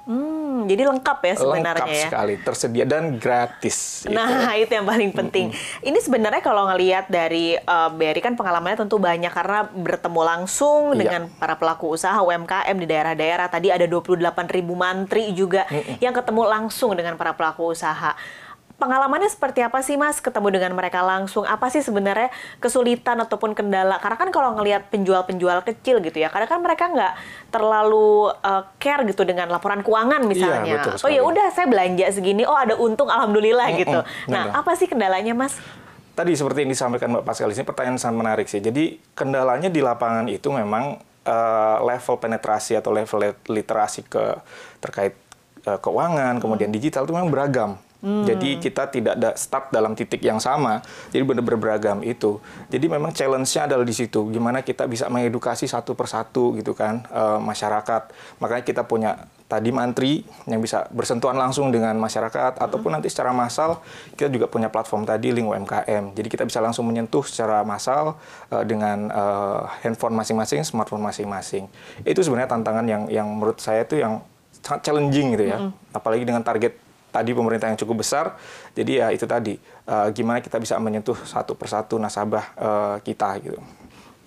Hmm, 0.08 0.37
jadi 0.66 0.90
lengkap 0.90 1.20
ya 1.22 1.34
sebenarnya 1.38 1.86
lengkap 1.86 1.94
ya. 1.94 2.06
sekali, 2.10 2.34
tersedia 2.42 2.86
dan 2.90 3.22
gratis. 3.22 4.08
Nah, 4.10 4.56
itu, 4.58 4.64
itu 4.66 4.72
yang 4.82 4.88
paling 4.90 5.12
penting. 5.14 5.46
-hmm. 5.54 5.88
Ini 5.94 6.00
sebenarnya 6.02 6.42
kalau 6.42 6.66
ngelihat 6.74 7.06
dari 7.12 7.54
uh, 7.54 7.94
BRI 7.94 8.22
kan 8.24 8.34
pengalamannya 8.34 8.82
tentu 8.82 8.98
banyak 8.98 9.30
karena 9.30 9.70
bertemu 9.70 10.22
langsung 10.26 10.96
iya. 10.96 11.00
dengan 11.06 11.22
para 11.38 11.60
pelaku 11.60 11.94
usaha 11.94 12.18
UMKM 12.18 12.76
di 12.82 12.88
daerah-daerah. 12.90 13.48
Tadi 13.52 13.70
ada 13.70 13.86
28 13.86 14.18
ribu 14.50 14.74
mantri 14.74 15.30
juga 15.38 15.70
-hmm. 15.70 16.02
yang 16.02 16.16
ketemu 16.16 16.42
langsung 16.50 16.98
dengan 16.98 17.14
para 17.20 17.38
pelaku 17.38 17.76
usaha 17.76 18.18
pengalamannya 18.78 19.28
seperti 19.28 19.66
apa 19.66 19.82
sih 19.82 19.98
Mas 19.98 20.22
ketemu 20.22 20.54
dengan 20.54 20.72
mereka 20.78 21.02
langsung? 21.02 21.44
Apa 21.44 21.74
sih 21.74 21.82
sebenarnya 21.82 22.30
kesulitan 22.62 23.18
ataupun 23.26 23.58
kendala? 23.58 23.98
Karena 23.98 24.18
kan 24.18 24.30
kalau 24.30 24.54
ngelihat 24.58 24.94
penjual-penjual 24.94 25.66
kecil 25.66 26.00
gitu 26.06 26.18
ya, 26.22 26.30
kadang 26.30 26.50
kan 26.50 26.60
mereka 26.62 26.86
nggak 26.90 27.14
terlalu 27.50 28.32
uh, 28.32 28.64
care 28.78 29.02
gitu 29.10 29.26
dengan 29.26 29.50
laporan 29.50 29.82
keuangan 29.82 30.22
iya, 30.24 30.30
misalnya. 30.30 30.74
Iya, 30.86 31.02
oh 31.02 31.10
ya 31.10 31.22
udah 31.26 31.46
saya 31.52 31.66
belanja 31.66 32.06
segini, 32.14 32.46
oh 32.46 32.56
ada 32.56 32.78
untung 32.78 33.10
alhamdulillah 33.10 33.68
mm 33.68 33.74
-mm, 33.74 33.82
gitu. 33.82 34.00
Nah, 34.30 34.54
apa 34.54 34.78
sih 34.78 34.86
kendalanya 34.86 35.34
Mas? 35.34 35.58
Tadi 36.14 36.34
seperti 36.34 36.66
yang 36.66 36.72
disampaikan 36.74 37.14
Mbak 37.14 37.26
Pascal 37.30 37.54
ini 37.54 37.62
pertanyaan 37.62 38.02
sangat 38.02 38.18
menarik 38.18 38.48
sih. 38.50 38.58
Jadi 38.58 38.98
kendalanya 39.14 39.70
di 39.70 39.86
lapangan 39.86 40.26
itu 40.26 40.50
memang 40.50 40.98
uh, 41.26 41.78
level 41.86 42.18
penetrasi 42.18 42.74
atau 42.74 42.90
level 42.90 43.38
literasi 43.46 44.02
ke 44.06 44.38
terkait 44.82 45.14
uh, 45.70 45.78
keuangan, 45.78 46.42
kemudian 46.42 46.74
hmm. 46.74 46.78
digital 46.78 47.06
itu 47.06 47.14
memang 47.14 47.30
beragam 47.30 47.78
Hmm. 47.98 48.30
Jadi 48.30 48.62
kita 48.62 48.94
tidak 48.94 49.18
ada 49.18 49.34
start 49.34 49.74
dalam 49.74 49.98
titik 49.98 50.22
yang 50.22 50.38
sama. 50.38 50.86
Jadi 51.10 51.26
benar-benar 51.26 51.58
beragam 51.58 52.06
itu. 52.06 52.38
Jadi 52.70 52.86
memang 52.86 53.10
challenge-nya 53.10 53.66
adalah 53.66 53.82
di 53.82 53.96
situ. 53.96 54.30
Gimana 54.30 54.62
kita 54.62 54.86
bisa 54.86 55.10
mengedukasi 55.10 55.66
satu 55.66 55.98
persatu 55.98 56.54
gitu 56.62 56.78
kan 56.78 57.02
e, 57.10 57.24
masyarakat. 57.42 58.14
Makanya 58.38 58.64
kita 58.64 58.86
punya 58.86 59.26
tadi 59.50 59.74
mantri 59.74 60.28
yang 60.46 60.62
bisa 60.62 60.86
bersentuhan 60.94 61.40
langsung 61.40 61.74
dengan 61.74 61.98
masyarakat 61.98 62.62
hmm. 62.62 62.66
ataupun 62.70 63.00
nanti 63.00 63.10
secara 63.10 63.32
massal 63.34 63.82
kita 64.14 64.28
juga 64.30 64.46
punya 64.46 64.70
platform 64.70 65.10
tadi 65.10 65.34
link 65.34 65.50
UMKM. 65.50 66.14
Jadi 66.14 66.28
kita 66.30 66.44
bisa 66.46 66.62
langsung 66.62 66.86
menyentuh 66.86 67.26
secara 67.26 67.66
massal 67.66 68.14
e, 68.54 68.62
dengan 68.62 69.10
e, 69.10 69.24
handphone 69.82 70.14
masing-masing, 70.14 70.62
smartphone 70.62 71.02
masing-masing. 71.02 71.66
Itu 72.06 72.22
sebenarnya 72.22 72.54
tantangan 72.54 72.86
yang 72.86 73.10
yang 73.10 73.26
menurut 73.26 73.58
saya 73.58 73.82
itu 73.82 73.98
yang 73.98 74.22
sangat 74.62 74.86
challenging 74.86 75.34
gitu 75.34 75.50
ya. 75.50 75.58
Hmm. 75.66 75.74
Apalagi 75.98 76.22
dengan 76.22 76.46
target 76.46 76.87
tadi 77.12 77.32
pemerintah 77.34 77.72
yang 77.72 77.80
cukup 77.80 78.04
besar. 78.06 78.36
Jadi 78.76 79.02
ya 79.02 79.10
itu 79.12 79.26
tadi 79.26 79.58
uh, 79.88 80.08
gimana 80.12 80.44
kita 80.44 80.60
bisa 80.62 80.78
menyentuh 80.78 81.18
satu 81.24 81.56
persatu 81.58 81.98
nasabah 81.98 82.46
uh, 82.58 82.96
kita 83.02 83.30
gitu. 83.42 83.60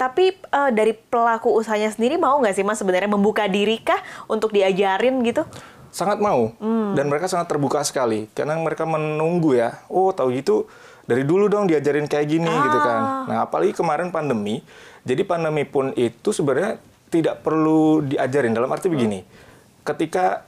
Tapi 0.00 0.32
uh, 0.48 0.72
dari 0.72 0.96
pelaku 0.96 1.52
usahanya 1.52 1.92
sendiri 1.92 2.16
mau 2.16 2.40
nggak 2.40 2.56
sih 2.56 2.64
mas 2.64 2.80
sebenarnya 2.80 3.12
membuka 3.12 3.44
diri 3.44 3.84
kah 3.84 4.00
untuk 4.32 4.48
diajarin 4.48 5.20
gitu? 5.22 5.44
Sangat 5.92 6.22
mau 6.22 6.54
hmm. 6.56 6.96
dan 6.96 7.10
mereka 7.10 7.28
sangat 7.28 7.50
terbuka 7.50 7.84
sekali 7.84 8.30
karena 8.32 8.56
mereka 8.56 8.88
menunggu 8.88 9.52
ya. 9.58 9.84
Oh 9.92 10.08
tahu 10.14 10.32
gitu 10.32 10.64
dari 11.04 11.26
dulu 11.26 11.50
dong 11.50 11.66
diajarin 11.66 12.06
kayak 12.08 12.26
gini 12.30 12.48
ah. 12.48 12.64
gitu 12.64 12.78
kan. 12.80 13.00
Nah 13.28 13.36
apalagi 13.44 13.76
kemarin 13.76 14.08
pandemi. 14.08 14.64
Jadi 15.04 15.24
pandemi 15.24 15.64
pun 15.68 15.92
itu 15.96 16.32
sebenarnya 16.32 16.80
tidak 17.10 17.42
perlu 17.42 18.06
diajarin 18.06 18.54
dalam 18.54 18.70
arti 18.70 18.86
begini. 18.86 19.20
Ketika 19.82 20.46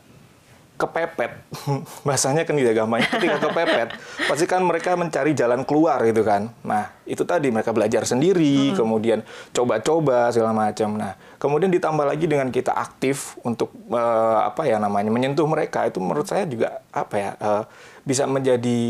kepepet, 0.83 1.33
bahasanya 2.07 2.43
kan 2.43 2.59
tidak 2.59 2.75
gampangnya 2.75 3.09
ketika 3.15 3.39
kepepet, 3.47 3.89
pasti 4.27 4.45
kan 4.51 4.67
mereka 4.67 4.99
mencari 4.99 5.31
jalan 5.39 5.63
keluar 5.63 6.03
gitu 6.03 6.27
kan. 6.27 6.51
Nah, 6.67 6.91
itu 7.07 7.23
tadi 7.23 7.55
mereka 7.55 7.71
belajar 7.71 8.03
sendiri, 8.03 8.75
hmm. 8.75 8.77
kemudian 8.77 9.23
coba-coba 9.55 10.35
segala 10.35 10.51
macam. 10.51 10.99
Nah, 10.99 11.15
kemudian 11.39 11.71
ditambah 11.71 12.03
lagi 12.03 12.27
dengan 12.27 12.51
kita 12.51 12.75
aktif 12.75 13.39
untuk 13.47 13.71
uh, 13.95 14.51
apa 14.51 14.67
ya 14.67 14.83
namanya 14.83 15.15
menyentuh 15.15 15.47
mereka 15.47 15.87
itu 15.87 16.03
menurut 16.03 16.27
saya 16.27 16.43
juga 16.51 16.83
apa 16.91 17.15
ya 17.15 17.31
uh, 17.39 17.65
bisa 18.03 18.27
menjadi 18.27 18.81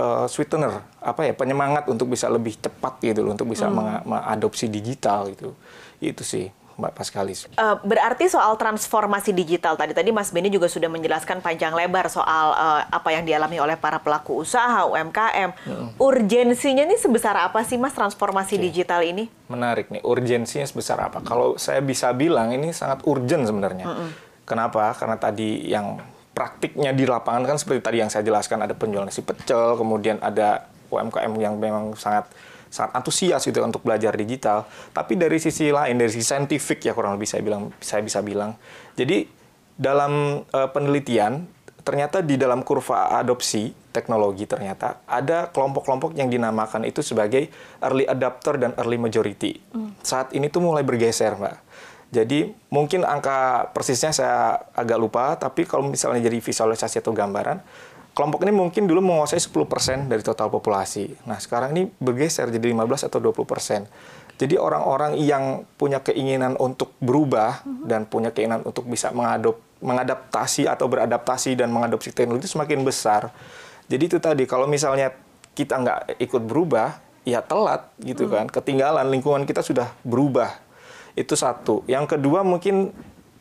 uh, 0.00 0.24
sweetener 0.24 0.80
apa 1.04 1.28
ya 1.28 1.32
penyemangat 1.36 1.84
untuk 1.92 2.08
bisa 2.08 2.32
lebih 2.32 2.56
cepat 2.56 3.00
gitu 3.04 3.20
loh 3.20 3.36
untuk 3.36 3.52
bisa 3.52 3.68
hmm. 3.68 4.08
mengadopsi 4.08 4.72
digital 4.72 5.28
gitu. 5.34 5.52
Itu 6.00 6.24
sih. 6.24 6.48
Mbak 6.78 6.92
Paskalis. 6.94 7.50
Uh, 7.58 7.74
berarti 7.82 8.30
soal 8.30 8.54
transformasi 8.54 9.34
digital 9.34 9.74
tadi 9.74 9.90
tadi 9.90 10.14
Mas 10.14 10.30
Beni 10.30 10.46
juga 10.46 10.70
sudah 10.70 10.86
menjelaskan 10.86 11.42
panjang 11.42 11.74
lebar 11.74 12.06
soal 12.06 12.54
uh, 12.54 12.86
apa 12.86 13.10
yang 13.10 13.26
dialami 13.26 13.58
oleh 13.58 13.74
para 13.74 13.98
pelaku 13.98 14.46
usaha 14.46 14.86
UMKM. 14.86 15.50
Hmm. 15.66 15.90
Urgensinya 15.98 16.86
ini 16.86 16.94
sebesar 16.94 17.34
apa 17.34 17.66
sih 17.66 17.74
Mas 17.74 17.98
transformasi 17.98 18.54
okay. 18.54 18.64
digital 18.70 19.02
ini? 19.02 19.26
Menarik 19.50 19.90
nih, 19.90 20.06
urgensinya 20.06 20.64
sebesar 20.70 21.02
apa? 21.02 21.18
Kalau 21.26 21.58
saya 21.58 21.82
bisa 21.82 22.14
bilang 22.14 22.54
ini 22.54 22.70
sangat 22.70 23.02
urgent 23.10 23.42
sebenarnya. 23.42 23.86
Hmm. 23.90 24.10
Kenapa? 24.46 24.94
Karena 24.94 25.18
tadi 25.18 25.66
yang 25.66 25.98
praktiknya 26.30 26.94
di 26.94 27.02
lapangan 27.02 27.42
kan 27.42 27.56
seperti 27.58 27.82
tadi 27.82 27.98
yang 27.98 28.08
saya 28.08 28.22
jelaskan 28.22 28.62
ada 28.62 28.78
penjual 28.78 29.02
nasi 29.02 29.26
pecel, 29.26 29.74
kemudian 29.74 30.22
ada 30.22 30.70
UMKM 30.94 31.34
yang 31.42 31.58
memang 31.58 31.98
sangat 31.98 32.30
sangat 32.68 32.96
antusias 32.96 33.42
gitu 33.44 33.60
untuk 33.64 33.84
belajar 33.84 34.14
digital. 34.14 34.64
Tapi 34.92 35.16
dari 35.16 35.40
sisi 35.40 35.72
lain, 35.72 35.98
dari 35.98 36.12
sisi 36.12 36.24
saintifik 36.24 36.84
ya 36.84 36.92
kurang 36.92 37.16
lebih 37.16 37.28
saya 37.28 37.42
bilang, 37.44 37.72
saya 37.80 38.00
bisa 38.04 38.22
bilang. 38.24 38.56
Jadi 38.94 39.28
dalam 39.78 40.44
uh, 40.44 40.68
penelitian 40.72 41.46
ternyata 41.86 42.20
di 42.20 42.36
dalam 42.36 42.60
kurva 42.60 43.16
adopsi 43.16 43.72
teknologi 43.94 44.44
ternyata 44.44 45.00
ada 45.08 45.48
kelompok-kelompok 45.48 46.12
yang 46.12 46.28
dinamakan 46.28 46.84
itu 46.84 47.00
sebagai 47.00 47.48
early 47.80 48.04
adapter 48.04 48.60
dan 48.60 48.76
early 48.76 49.00
majority. 49.00 49.56
Hmm. 49.72 49.96
Saat 50.04 50.36
ini 50.36 50.52
tuh 50.52 50.60
mulai 50.60 50.84
bergeser, 50.84 51.32
Mbak. 51.38 51.56
Jadi 52.08 52.52
mungkin 52.72 53.04
angka 53.04 53.68
persisnya 53.76 54.12
saya 54.16 54.56
agak 54.72 54.98
lupa, 55.00 55.36
tapi 55.36 55.68
kalau 55.68 55.84
misalnya 55.88 56.24
jadi 56.24 56.40
visualisasi 56.40 57.04
atau 57.04 57.12
gambaran, 57.12 57.60
kelompok 58.18 58.42
ini 58.42 58.50
mungkin 58.50 58.90
dulu 58.90 58.98
menguasai 58.98 59.38
10% 59.38 60.10
dari 60.10 60.26
total 60.26 60.50
populasi. 60.50 61.22
Nah, 61.30 61.38
sekarang 61.38 61.70
ini 61.70 61.86
bergeser 62.02 62.50
jadi 62.50 62.74
15 62.74 63.06
atau 63.06 63.22
20%. 63.22 63.86
Jadi 64.34 64.58
orang-orang 64.58 65.14
yang 65.22 65.62
punya 65.78 66.02
keinginan 66.02 66.58
untuk 66.58 66.98
berubah 66.98 67.62
-hmm. 67.62 67.86
dan 67.86 68.10
punya 68.10 68.34
keinginan 68.34 68.66
untuk 68.66 68.90
bisa 68.90 69.14
mengadop, 69.14 69.62
mengadaptasi 69.78 70.66
atau 70.66 70.90
beradaptasi 70.90 71.54
dan 71.54 71.70
mengadopsi 71.70 72.10
teknologi 72.10 72.50
itu 72.50 72.58
semakin 72.58 72.82
besar. 72.82 73.30
Jadi 73.86 74.02
itu 74.10 74.18
tadi, 74.18 74.50
kalau 74.50 74.66
misalnya 74.66 75.14
kita 75.54 75.78
nggak 75.78 76.00
ikut 76.18 76.42
berubah, 76.42 76.98
ya 77.22 77.38
telat 77.38 77.86
gitu 78.02 78.26
mm. 78.26 78.30
kan, 78.34 78.46
ketinggalan 78.50 79.06
lingkungan 79.14 79.46
kita 79.46 79.62
sudah 79.62 79.94
berubah. 80.02 80.58
Itu 81.14 81.38
satu. 81.38 81.86
Yang 81.86 82.18
kedua 82.18 82.42
mungkin 82.42 82.90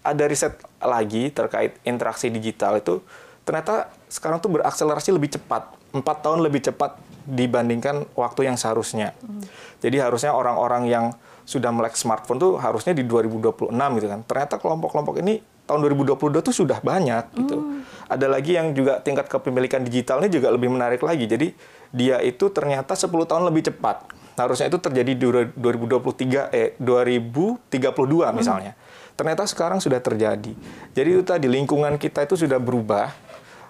ada 0.05 0.23
riset 0.29 0.53
lagi 0.77 1.33
terkait 1.33 1.81
interaksi 1.81 2.29
digital 2.29 2.77
itu 2.77 3.01
ternyata 3.43 3.91
sekarang 4.07 4.39
tuh 4.39 4.51
berakselerasi 4.59 5.11
lebih 5.11 5.35
cepat, 5.35 5.75
empat 5.91 6.17
tahun 6.23 6.39
lebih 6.43 6.71
cepat 6.71 6.95
dibandingkan 7.27 8.07
waktu 8.15 8.47
yang 8.47 8.55
seharusnya. 8.55 9.11
Hmm. 9.19 9.43
Jadi 9.83 9.99
harusnya 9.99 10.31
orang-orang 10.31 10.87
yang 10.87 11.05
sudah 11.47 11.71
melek 11.71 11.95
smartphone 11.95 12.39
tuh 12.39 12.51
harusnya 12.59 12.95
di 12.95 13.03
2026 13.03 13.71
gitu 13.71 14.07
kan. 14.07 14.19
Ternyata 14.23 14.55
kelompok-kelompok 14.59 15.19
ini 15.19 15.43
tahun 15.67 15.83
2022 15.83 16.39
tuh 16.39 16.55
sudah 16.55 16.79
banyak 16.79 17.23
gitu. 17.35 17.59
Hmm. 17.59 17.83
Ada 18.07 18.31
lagi 18.31 18.55
yang 18.55 18.71
juga 18.71 19.03
tingkat 19.03 19.27
kepemilikan 19.27 19.83
digitalnya 19.83 20.31
juga 20.31 20.47
lebih 20.51 20.71
menarik 20.71 21.03
lagi. 21.03 21.27
Jadi 21.27 21.51
dia 21.91 22.23
itu 22.23 22.47
ternyata 22.51 22.95
10 22.95 23.11
tahun 23.27 23.43
lebih 23.51 23.71
cepat. 23.71 24.07
Harusnya 24.39 24.71
itu 24.71 24.79
terjadi 24.79 25.11
di 25.11 25.25
2023 25.55 26.55
eh 26.55 26.79
2032 26.79 28.31
misalnya. 28.31 28.71
Hmm. 28.71 29.15
Ternyata 29.19 29.43
sekarang 29.49 29.83
sudah 29.83 29.99
terjadi. 29.99 30.53
Jadi 30.95 31.07
itu 31.11 31.23
tadi 31.27 31.51
lingkungan 31.51 31.99
kita 31.99 32.23
itu 32.23 32.39
sudah 32.39 32.61
berubah 32.61 33.26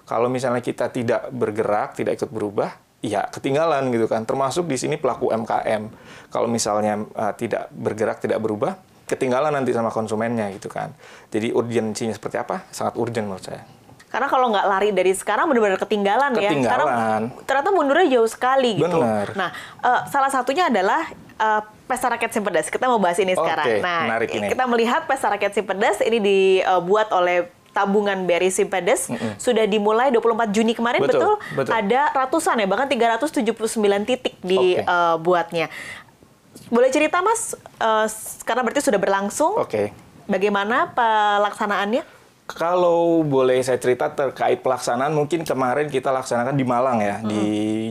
kalau 0.08 0.32
misalnya 0.32 0.64
kita 0.64 0.88
tidak 0.88 1.28
bergerak, 1.36 2.00
tidak 2.00 2.16
ikut 2.16 2.32
berubah, 2.32 2.72
ya 3.04 3.28
ketinggalan 3.28 3.92
gitu 3.92 4.08
kan. 4.08 4.24
Termasuk 4.24 4.64
di 4.64 4.80
sini 4.80 4.96
pelaku 4.96 5.36
MKM. 5.36 5.92
Kalau 6.32 6.48
misalnya 6.48 7.04
uh, 7.12 7.36
tidak 7.36 7.68
bergerak, 7.76 8.24
tidak 8.24 8.40
berubah, 8.40 8.80
ketinggalan 9.04 9.52
nanti 9.52 9.76
sama 9.76 9.92
konsumennya 9.92 10.48
gitu 10.56 10.72
kan. 10.72 10.96
Jadi 11.28 11.52
urgensinya 11.52 12.16
seperti 12.16 12.40
apa? 12.40 12.64
Sangat 12.72 12.96
urgent 12.96 13.28
menurut 13.28 13.44
saya. 13.44 13.64
Karena 14.08 14.32
kalau 14.32 14.48
nggak 14.48 14.66
lari 14.72 14.90
dari 14.96 15.12
sekarang 15.12 15.52
benar-benar 15.52 15.76
ketinggalan, 15.84 16.32
ketinggalan 16.40 16.64
ya. 16.64 16.72
Karena 16.72 17.44
ternyata 17.44 17.70
mundurnya 17.76 18.08
jauh 18.08 18.30
sekali 18.32 18.80
gitu. 18.80 18.88
Benar. 18.88 19.36
Nah, 19.36 19.50
uh, 19.84 20.02
salah 20.08 20.32
satunya 20.32 20.72
adalah 20.72 21.12
uh, 21.36 21.62
Pesta 21.84 22.08
Rakyat 22.16 22.32
Simpedes. 22.32 22.72
Kita 22.72 22.88
mau 22.88 23.04
bahas 23.04 23.20
ini 23.20 23.36
sekarang. 23.36 23.68
Okay, 23.68 23.84
nah, 23.84 24.24
ini. 24.24 24.48
kita 24.48 24.64
melihat 24.64 25.04
Pesta 25.04 25.28
Rakyat 25.28 25.52
Simpedes 25.52 26.00
ini 26.00 26.24
dibuat 26.24 27.12
oleh 27.12 27.52
tabungan 27.78 28.26
BRI 28.26 28.50
Simpedes 28.50 29.06
mm 29.06 29.14
-hmm. 29.14 29.34
sudah 29.38 29.70
dimulai 29.70 30.10
24 30.10 30.50
Juni 30.50 30.74
kemarin 30.74 31.06
betul, 31.06 31.22
betul, 31.22 31.36
betul. 31.54 31.72
ada 31.78 32.02
ratusan 32.26 32.58
ya 32.58 32.66
bahkan 32.66 32.90
379 32.90 34.10
titik 34.10 34.34
dibuatnya. 34.42 35.70
Okay. 35.70 35.78
Uh, 35.78 36.74
Boleh 36.74 36.90
cerita 36.90 37.22
Mas 37.22 37.54
uh, 37.80 38.10
karena 38.42 38.66
berarti 38.66 38.82
sudah 38.82 38.98
berlangsung. 38.98 39.62
Oke. 39.62 39.70
Okay. 39.70 39.88
Bagaimana 40.28 40.92
pelaksanaannya? 40.92 42.04
Kalau 42.48 43.28
boleh 43.28 43.60
saya 43.60 43.80
cerita 43.80 44.08
terkait 44.12 44.64
pelaksanaan, 44.64 45.12
mungkin 45.12 45.44
kemarin 45.44 45.92
kita 45.92 46.12
laksanakan 46.16 46.56
di 46.56 46.64
Malang 46.64 47.00
ya, 47.04 47.20
hmm. 47.20 47.28
di 47.28 47.44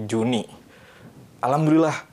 Juni. 0.09 0.45
Alhamdulillah 1.45 2.06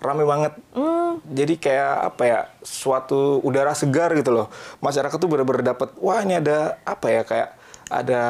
rame 0.00 0.24
banget. 0.28 0.52
Mm. 0.76 1.12
Jadi 1.32 1.54
kayak 1.56 1.94
apa 2.14 2.22
ya 2.22 2.40
suatu 2.60 3.40
udara 3.40 3.72
segar 3.72 4.12
gitu 4.14 4.32
loh. 4.32 4.46
Masyarakat 4.84 5.16
tuh 5.16 5.28
benar-benar 5.30 5.74
dapat 5.74 5.96
wah 5.98 6.20
ini 6.20 6.38
ada 6.38 6.76
apa 6.84 7.06
ya 7.08 7.22
kayak 7.24 7.48
ada 7.88 8.22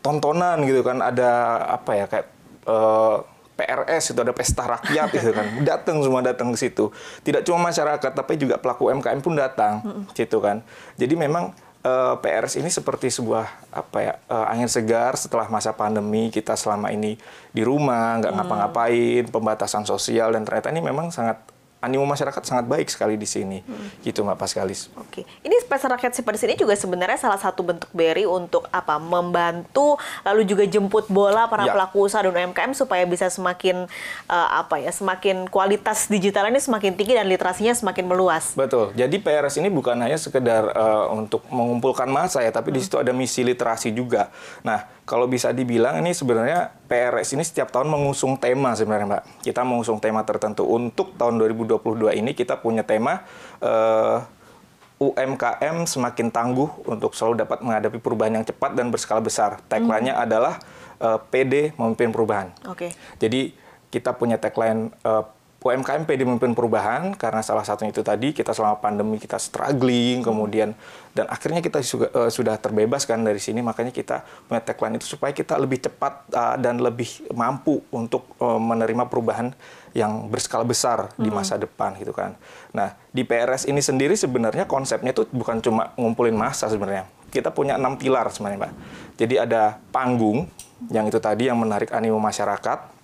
tontonan 0.00 0.62
gitu 0.64 0.80
kan, 0.80 1.02
ada 1.04 1.60
apa 1.68 1.90
ya 1.92 2.04
kayak 2.08 2.26
uh, 2.64 2.74
eh, 2.78 3.16
PRS 3.58 4.14
itu 4.14 4.20
ada 4.22 4.32
pesta 4.32 4.64
rakyat 4.64 5.08
gitu 5.12 5.30
kan. 5.34 5.46
Datang 5.68 6.00
semua 6.00 6.22
datang 6.22 6.54
ke 6.54 6.58
situ. 6.58 6.94
Tidak 7.26 7.42
cuma 7.44 7.68
masyarakat 7.68 8.10
tapi 8.14 8.38
juga 8.38 8.56
pelaku 8.56 8.88
UMKM 8.94 9.20
pun 9.20 9.34
datang 9.34 9.82
mm 9.84 10.02
situ 10.16 10.38
kan. 10.40 10.64
Jadi 10.96 11.14
memang 11.14 11.52
uh, 11.88 12.14
eh, 12.14 12.14
PRS 12.20 12.60
ini 12.60 12.68
seperti 12.68 13.08
sebuah 13.08 13.72
apa 13.72 13.98
ya 14.04 14.12
uh, 14.28 14.52
angin 14.52 14.68
segar 14.68 15.16
setelah 15.16 15.48
masa 15.48 15.72
pandemi 15.72 16.28
kita 16.28 16.52
selama 16.52 16.92
ini 16.92 17.16
di 17.50 17.62
rumah 17.64 18.20
nggak 18.20 18.32
hmm. 18.32 18.38
ngapa-ngapain 18.44 19.24
pembatasan 19.32 19.88
sosial 19.88 20.36
dan 20.36 20.44
ternyata 20.44 20.68
ini 20.68 20.84
memang 20.84 21.08
sangat 21.08 21.40
animo 21.78 22.02
masyarakat 22.02 22.42
sangat 22.42 22.66
baik 22.66 22.90
sekali 22.90 23.14
di 23.14 23.26
sini. 23.28 23.62
Hmm. 23.62 23.88
Gitu 24.02 24.22
Mbak 24.26 24.38
Paskalis. 24.38 24.90
Oke. 24.98 25.22
Ini 25.46 25.56
Pasar 25.68 25.94
Rakyat 25.94 26.16
seperti 26.16 26.48
ini 26.48 26.56
juga 26.58 26.74
sebenarnya 26.74 27.20
salah 27.20 27.38
satu 27.38 27.62
bentuk 27.62 27.92
BRI 27.94 28.26
untuk 28.26 28.66
apa? 28.74 28.98
Membantu 28.98 30.00
lalu 30.26 30.42
juga 30.48 30.64
jemput 30.66 31.06
bola 31.06 31.46
para 31.46 31.68
ya. 31.68 31.72
pelaku 31.76 32.08
usaha 32.08 32.24
dan 32.24 32.34
UMKM 32.34 32.72
supaya 32.74 33.04
bisa 33.06 33.30
semakin 33.30 33.86
uh, 34.26 34.48
apa 34.58 34.82
ya? 34.82 34.90
Semakin 34.90 35.46
kualitas 35.46 36.10
digital 36.10 36.50
ini 36.50 36.58
semakin 36.58 36.98
tinggi 36.98 37.14
dan 37.14 37.30
literasinya 37.30 37.76
semakin 37.76 38.04
meluas. 38.10 38.58
Betul. 38.58 38.90
Jadi 38.98 39.22
PRS 39.22 39.60
ini 39.62 39.70
bukan 39.70 39.94
hanya 40.00 40.18
sekedar 40.18 40.74
uh, 40.74 41.14
untuk 41.14 41.46
mengumpulkan 41.52 42.10
massa 42.10 42.42
ya, 42.42 42.50
tapi 42.50 42.74
hmm. 42.74 42.76
di 42.76 42.80
situ 42.82 42.96
ada 42.98 43.12
misi 43.14 43.46
literasi 43.46 43.94
juga. 43.94 44.34
Nah, 44.66 44.97
kalau 45.08 45.24
bisa 45.24 45.56
dibilang 45.56 46.04
ini 46.04 46.12
sebenarnya 46.12 46.68
PRS 46.84 47.32
ini 47.32 47.40
setiap 47.40 47.72
tahun 47.72 47.88
mengusung 47.88 48.36
tema 48.36 48.76
sebenarnya 48.76 49.08
Mbak. 49.08 49.24
Kita 49.40 49.64
mengusung 49.64 49.96
tema 50.04 50.20
tertentu. 50.28 50.68
Untuk 50.68 51.16
tahun 51.16 51.40
2022 51.40 52.12
ini 52.20 52.36
kita 52.36 52.60
punya 52.60 52.84
tema 52.84 53.24
uh, 53.64 54.20
eh, 54.20 55.08
UMKM 55.08 55.88
semakin 55.88 56.28
tangguh 56.28 56.68
untuk 56.84 57.16
selalu 57.16 57.40
dapat 57.40 57.64
menghadapi 57.64 57.96
perubahan 58.04 58.36
yang 58.36 58.44
cepat 58.44 58.76
dan 58.76 58.92
berskala 58.92 59.24
besar. 59.24 59.64
Tagline-nya 59.72 60.12
hmm. 60.12 60.24
adalah 60.28 60.60
uh, 61.00 61.16
eh, 61.16 61.18
PD 61.32 61.52
memimpin 61.80 62.12
perubahan. 62.12 62.52
Oke. 62.68 62.76
Okay. 62.76 62.90
Jadi 63.16 63.56
kita 63.88 64.12
punya 64.12 64.36
tagline 64.36 64.92
uh, 65.08 65.24
UMKM 65.58 66.06
PD 66.06 66.22
memimpin 66.22 66.54
perubahan 66.54 67.18
karena 67.18 67.42
salah 67.42 67.66
satunya 67.66 67.90
itu 67.90 68.06
tadi 68.06 68.30
kita 68.30 68.54
selama 68.54 68.78
pandemi 68.78 69.18
kita 69.18 69.42
struggling 69.42 70.22
kemudian 70.22 70.70
dan 71.18 71.26
akhirnya 71.26 71.58
kita 71.58 71.82
juga, 71.82 72.06
uh, 72.14 72.30
sudah 72.30 72.62
terbebaskan 72.62 73.26
dari 73.26 73.42
sini 73.42 73.58
makanya 73.58 73.90
kita 73.90 74.22
punya 74.46 74.62
tagline 74.62 75.02
itu 75.02 75.18
supaya 75.18 75.34
kita 75.34 75.58
lebih 75.58 75.82
cepat 75.82 76.30
uh, 76.30 76.54
dan 76.62 76.78
lebih 76.78 77.10
mampu 77.34 77.82
untuk 77.90 78.38
uh, 78.38 78.54
menerima 78.54 79.10
perubahan 79.10 79.50
yang 79.98 80.30
berskala 80.30 80.62
besar 80.62 81.10
di 81.18 81.26
masa 81.26 81.58
depan 81.58 81.98
gitu 81.98 82.14
kan. 82.14 82.38
Nah 82.70 82.94
di 83.10 83.26
PRS 83.26 83.66
ini 83.66 83.82
sendiri 83.82 84.14
sebenarnya 84.14 84.70
konsepnya 84.70 85.10
itu 85.10 85.26
bukan 85.34 85.58
cuma 85.58 85.90
ngumpulin 85.98 86.38
masa 86.38 86.70
sebenarnya. 86.70 87.10
Kita 87.34 87.50
punya 87.50 87.74
enam 87.74 87.98
pilar 87.98 88.30
sebenarnya 88.30 88.70
mbak. 88.70 88.72
Jadi 89.18 89.34
ada 89.42 89.82
panggung 89.90 90.46
yang 90.94 91.10
itu 91.10 91.18
tadi 91.18 91.50
yang 91.50 91.58
menarik 91.58 91.90
animo 91.90 92.22
masyarakat 92.22 92.97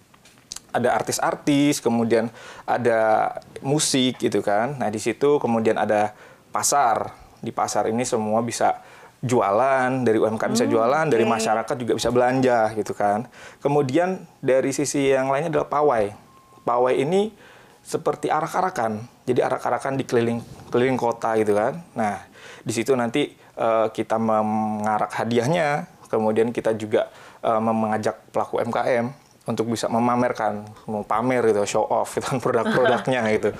ada 0.74 0.90
artis-artis, 0.90 1.78
kemudian 1.78 2.26
ada 2.66 3.30
musik 3.62 4.18
gitu 4.18 4.42
kan. 4.42 4.74
Nah, 4.74 4.90
di 4.90 4.98
situ 4.98 5.38
kemudian 5.38 5.78
ada 5.78 6.12
pasar. 6.50 7.14
Di 7.38 7.54
pasar 7.54 7.86
ini 7.86 8.02
semua 8.02 8.42
bisa 8.42 8.82
jualan, 9.24 10.02
dari 10.02 10.18
UMKM 10.18 10.52
bisa 10.52 10.66
jualan, 10.66 11.06
dari 11.06 11.22
masyarakat 11.24 11.76
juga 11.78 11.94
bisa 11.94 12.10
belanja 12.10 12.74
gitu 12.74 12.92
kan. 12.92 13.30
Kemudian 13.62 14.26
dari 14.42 14.74
sisi 14.74 15.14
yang 15.14 15.30
lainnya 15.30 15.54
adalah 15.54 15.70
pawai. 15.70 16.04
Pawai 16.66 16.94
ini 16.98 17.30
seperti 17.80 18.28
arak-arakan. 18.28 19.06
Jadi 19.24 19.40
arak-arakan 19.40 19.96
di 19.96 20.04
keliling 20.04 20.40
keliling 20.68 20.98
kota 20.98 21.38
gitu 21.38 21.54
kan. 21.56 21.80
Nah, 21.96 22.20
di 22.60 22.72
situ 22.74 22.92
nanti 22.92 23.32
uh, 23.56 23.88
kita 23.92 24.20
mengarak 24.20 25.12
hadiahnya, 25.16 25.88
kemudian 26.08 26.52
kita 26.52 26.76
juga 26.76 27.08
uh, 27.44 27.60
mengajak 27.60 28.20
pelaku 28.32 28.60
UMKM 28.60 29.23
untuk 29.44 29.68
bisa 29.68 29.92
memamerkan, 29.92 30.64
mau 30.88 31.04
pamer 31.04 31.44
gitu, 31.52 31.62
show 31.68 31.84
off 31.84 32.16
gitu 32.16 32.24
kan 32.24 32.38
produk-produknya 32.44 33.22
gitu. 33.36 33.50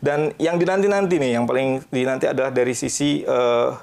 Dan 0.00 0.32
yang 0.40 0.56
dinanti-nanti 0.56 1.20
nih, 1.20 1.36
yang 1.36 1.44
paling 1.44 1.84
dinanti 1.92 2.28
adalah 2.28 2.48
dari 2.48 2.72
sisi 2.72 3.20
uh, 3.28 3.76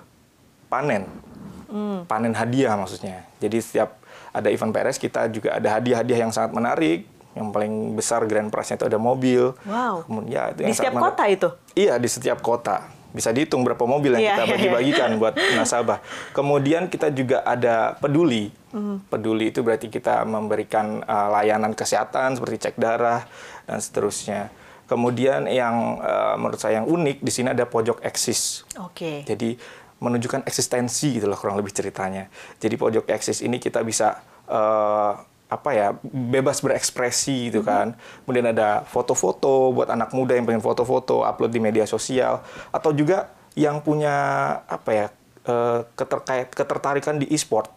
panen 0.71 1.31
hmm. 1.71 1.99
panen 2.05 2.35
hadiah 2.35 2.75
maksudnya. 2.75 3.23
Jadi 3.39 3.57
setiap 3.63 3.97
ada 4.35 4.51
event 4.51 4.71
PRS 4.75 4.99
kita 4.99 5.31
juga 5.31 5.55
ada 5.57 5.79
hadiah-hadiah 5.79 6.19
yang 6.27 6.31
sangat 6.35 6.51
menarik. 6.51 7.07
Yang 7.31 7.47
paling 7.55 7.73
besar 7.95 8.27
grand 8.27 8.51
prize-nya 8.51 8.75
itu 8.75 8.87
ada 8.91 8.99
mobil. 8.99 9.55
Wow. 9.63 10.03
Kemudian, 10.03 10.35
ya, 10.35 10.43
itu 10.51 10.67
di 10.67 10.75
setiap 10.75 10.99
kota 10.99 11.23
itu? 11.31 11.47
Iya, 11.79 11.95
di 11.95 12.09
setiap 12.11 12.43
kota. 12.43 12.83
Bisa 13.11 13.35
dihitung 13.35 13.67
berapa 13.67 13.83
mobil 13.83 14.17
yang 14.17 14.23
yeah, 14.23 14.35
kita 14.39 14.43
bagi-bagikan 14.55 15.09
buat 15.19 15.35
nasabah. 15.59 15.99
Kemudian 16.31 16.87
kita 16.87 17.11
juga 17.11 17.43
ada 17.43 17.95
peduli. 17.99 18.51
Mm. 18.71 19.07
Peduli 19.11 19.51
itu 19.51 19.59
berarti 19.61 19.91
kita 19.91 20.23
memberikan 20.23 21.03
uh, 21.03 21.27
layanan 21.35 21.75
kesehatan 21.75 22.39
seperti 22.39 22.67
cek 22.67 22.75
darah 22.79 23.27
dan 23.67 23.79
seterusnya. 23.83 24.47
Kemudian 24.87 25.47
yang 25.47 26.03
uh, 26.03 26.35
menurut 26.35 26.59
saya 26.59 26.83
yang 26.83 26.87
unik 26.87 27.23
di 27.23 27.31
sini 27.31 27.51
ada 27.55 27.63
pojok 27.63 28.03
eksis. 28.03 28.67
Oke. 28.79 29.23
Okay. 29.23 29.27
Jadi 29.27 29.55
menunjukkan 30.01 30.43
eksistensi 30.49 31.15
gitu 31.15 31.29
loh 31.29 31.37
kurang 31.37 31.55
lebih 31.61 31.71
ceritanya. 31.71 32.27
Jadi 32.57 32.75
pojok 32.75 33.07
eksis 33.07 33.45
ini 33.45 33.61
kita 33.61 33.85
bisa 33.85 34.19
uh, 34.49 35.13
apa 35.51 35.75
ya 35.75 35.87
bebas 36.07 36.63
berekspresi 36.63 37.51
gitu 37.51 37.59
mhm. 37.61 37.67
kan. 37.67 37.87
Kemudian 38.23 38.55
ada 38.55 38.87
foto-foto 38.87 39.75
buat 39.75 39.91
anak 39.91 40.15
muda 40.15 40.39
yang 40.39 40.47
pengen 40.47 40.63
foto-foto 40.63 41.27
upload 41.27 41.51
di 41.51 41.59
media 41.59 41.83
sosial 41.83 42.39
atau 42.71 42.95
juga 42.95 43.35
yang 43.59 43.83
punya 43.83 44.15
apa 44.63 44.89
ya 44.95 45.05
uh, 45.51 45.83
keterkait 45.99 46.55
ketertarikan 46.55 47.19
di 47.19 47.27
e-sport 47.27 47.67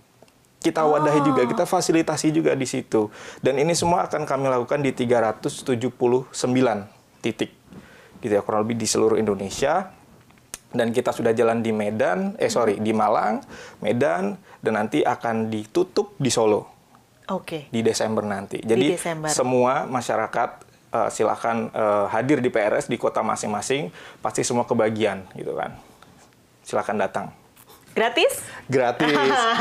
kita 0.64 0.80
wadahi 0.80 1.20
oh. 1.20 1.24
juga, 1.28 1.44
kita 1.44 1.68
fasilitasi 1.68 2.32
juga 2.32 2.56
di 2.56 2.64
situ. 2.64 3.12
Dan 3.44 3.60
ini 3.60 3.76
semua 3.76 4.08
akan 4.08 4.24
kami 4.24 4.48
lakukan 4.48 4.80
di 4.80 4.96
379 4.96 6.32
titik. 7.20 7.52
Gitu 8.24 8.32
ya, 8.32 8.40
kurang 8.40 8.64
lebih 8.64 8.80
di 8.80 8.88
seluruh 8.88 9.20
Indonesia 9.20 9.92
dan 10.74 10.90
kita 10.90 11.14
sudah 11.14 11.30
jalan 11.30 11.62
di 11.62 11.70
Medan, 11.70 12.34
eh 12.36 12.50
sorry 12.50 12.82
di 12.82 12.90
Malang, 12.90 13.40
Medan, 13.78 14.34
dan 14.58 14.72
nanti 14.74 15.06
akan 15.06 15.48
ditutup 15.48 16.18
di 16.18 16.28
Solo. 16.28 16.73
Oke. 17.32 17.68
Okay. 17.68 17.72
Di 17.72 17.80
Desember 17.80 18.24
nanti. 18.24 18.60
Jadi 18.60 18.96
Desember. 18.96 19.32
semua 19.32 19.88
masyarakat 19.88 20.50
uh, 20.92 21.08
silakan 21.08 21.72
uh, 21.72 22.06
hadir 22.12 22.44
di 22.44 22.52
PRS 22.52 22.86
di 22.86 23.00
kota 23.00 23.24
masing-masing, 23.24 23.88
pasti 24.20 24.44
semua 24.44 24.68
kebagian 24.68 25.24
gitu 25.32 25.56
kan. 25.56 25.72
Silakan 26.64 27.00
datang. 27.00 27.26
Gratis? 27.94 28.42
Gratis. 28.66 29.06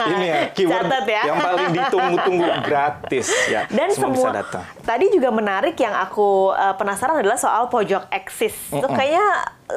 Ini 0.10 0.26
ya 0.26 0.40
keyword 0.58 0.90
ya. 1.06 1.22
yang 1.30 1.38
paling 1.38 1.70
ditunggu-tunggu 1.70 2.50
gratis 2.66 3.30
ya. 3.46 3.70
Dan 3.70 3.94
semua, 3.94 4.10
semua 4.10 4.16
bisa 4.18 4.30
datang. 4.34 4.64
Tadi 4.82 5.06
juga 5.14 5.30
menarik 5.30 5.78
yang 5.78 5.94
aku 5.94 6.50
uh, 6.50 6.74
penasaran 6.74 7.22
adalah 7.22 7.38
soal 7.38 7.70
pojok 7.70 8.10
eksis. 8.10 8.58
Mm 8.58 8.74
-mm. 8.74 8.80
Itu 8.82 8.88
kayaknya 8.90 9.28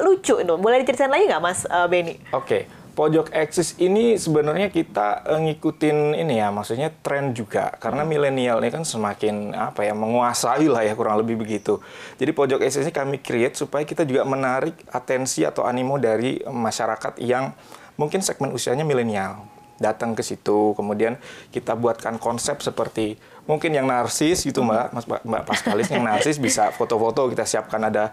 lucu 0.01 0.35
itu. 0.41 0.53
Boleh 0.57 0.81
diceritain 0.81 1.13
lagi 1.13 1.29
nggak 1.29 1.43
Mas 1.43 1.69
uh, 1.69 1.85
Benny? 1.85 2.17
Oke. 2.33 2.43
Okay. 2.43 2.61
Pojok 2.97 3.29
eksis 3.29 3.77
ini 3.77 4.17
sebenarnya 4.17 4.73
kita 4.73 5.21
uh, 5.21 5.37
ngikutin 5.37 6.17
ini 6.17 6.41
ya, 6.41 6.49
maksudnya 6.49 6.89
tren 6.89 7.29
juga. 7.29 7.69
Karena 7.77 8.01
milenial 8.01 8.57
ini 8.57 8.73
kan 8.73 8.81
semakin 8.81 9.53
apa 9.53 9.85
ya 9.85 9.93
menguasai 9.93 10.65
lah 10.65 10.81
ya 10.81 10.97
kurang 10.97 11.21
lebih 11.21 11.37
begitu. 11.37 11.77
Jadi 12.17 12.33
pojok 12.33 12.65
eksis 12.65 12.89
ini 12.89 12.93
kami 12.97 13.21
create 13.21 13.53
supaya 13.53 13.85
kita 13.85 14.01
juga 14.01 14.25
menarik 14.25 14.81
atensi 14.89 15.45
atau 15.45 15.69
animo 15.69 16.01
dari 16.01 16.41
masyarakat 16.41 17.21
yang 17.21 17.53
mungkin 18.01 18.25
segmen 18.25 18.49
usianya 18.49 18.81
milenial. 18.81 19.45
Datang 19.77 20.17
ke 20.17 20.25
situ 20.25 20.73
kemudian 20.73 21.21
kita 21.53 21.77
buatkan 21.77 22.17
konsep 22.17 22.65
seperti 22.65 23.21
mungkin 23.47 23.71
yang 23.77 23.87
narsis 23.87 24.43
gitu 24.43 24.59
mbak 24.65 24.91
mas 24.91 25.07
mbak 25.07 25.43
Paskalis 25.47 25.87
yang 25.87 26.03
narsis 26.03 26.41
bisa 26.45 26.73
foto-foto 26.75 27.31
kita 27.31 27.47
siapkan 27.47 27.79
ada 27.87 28.11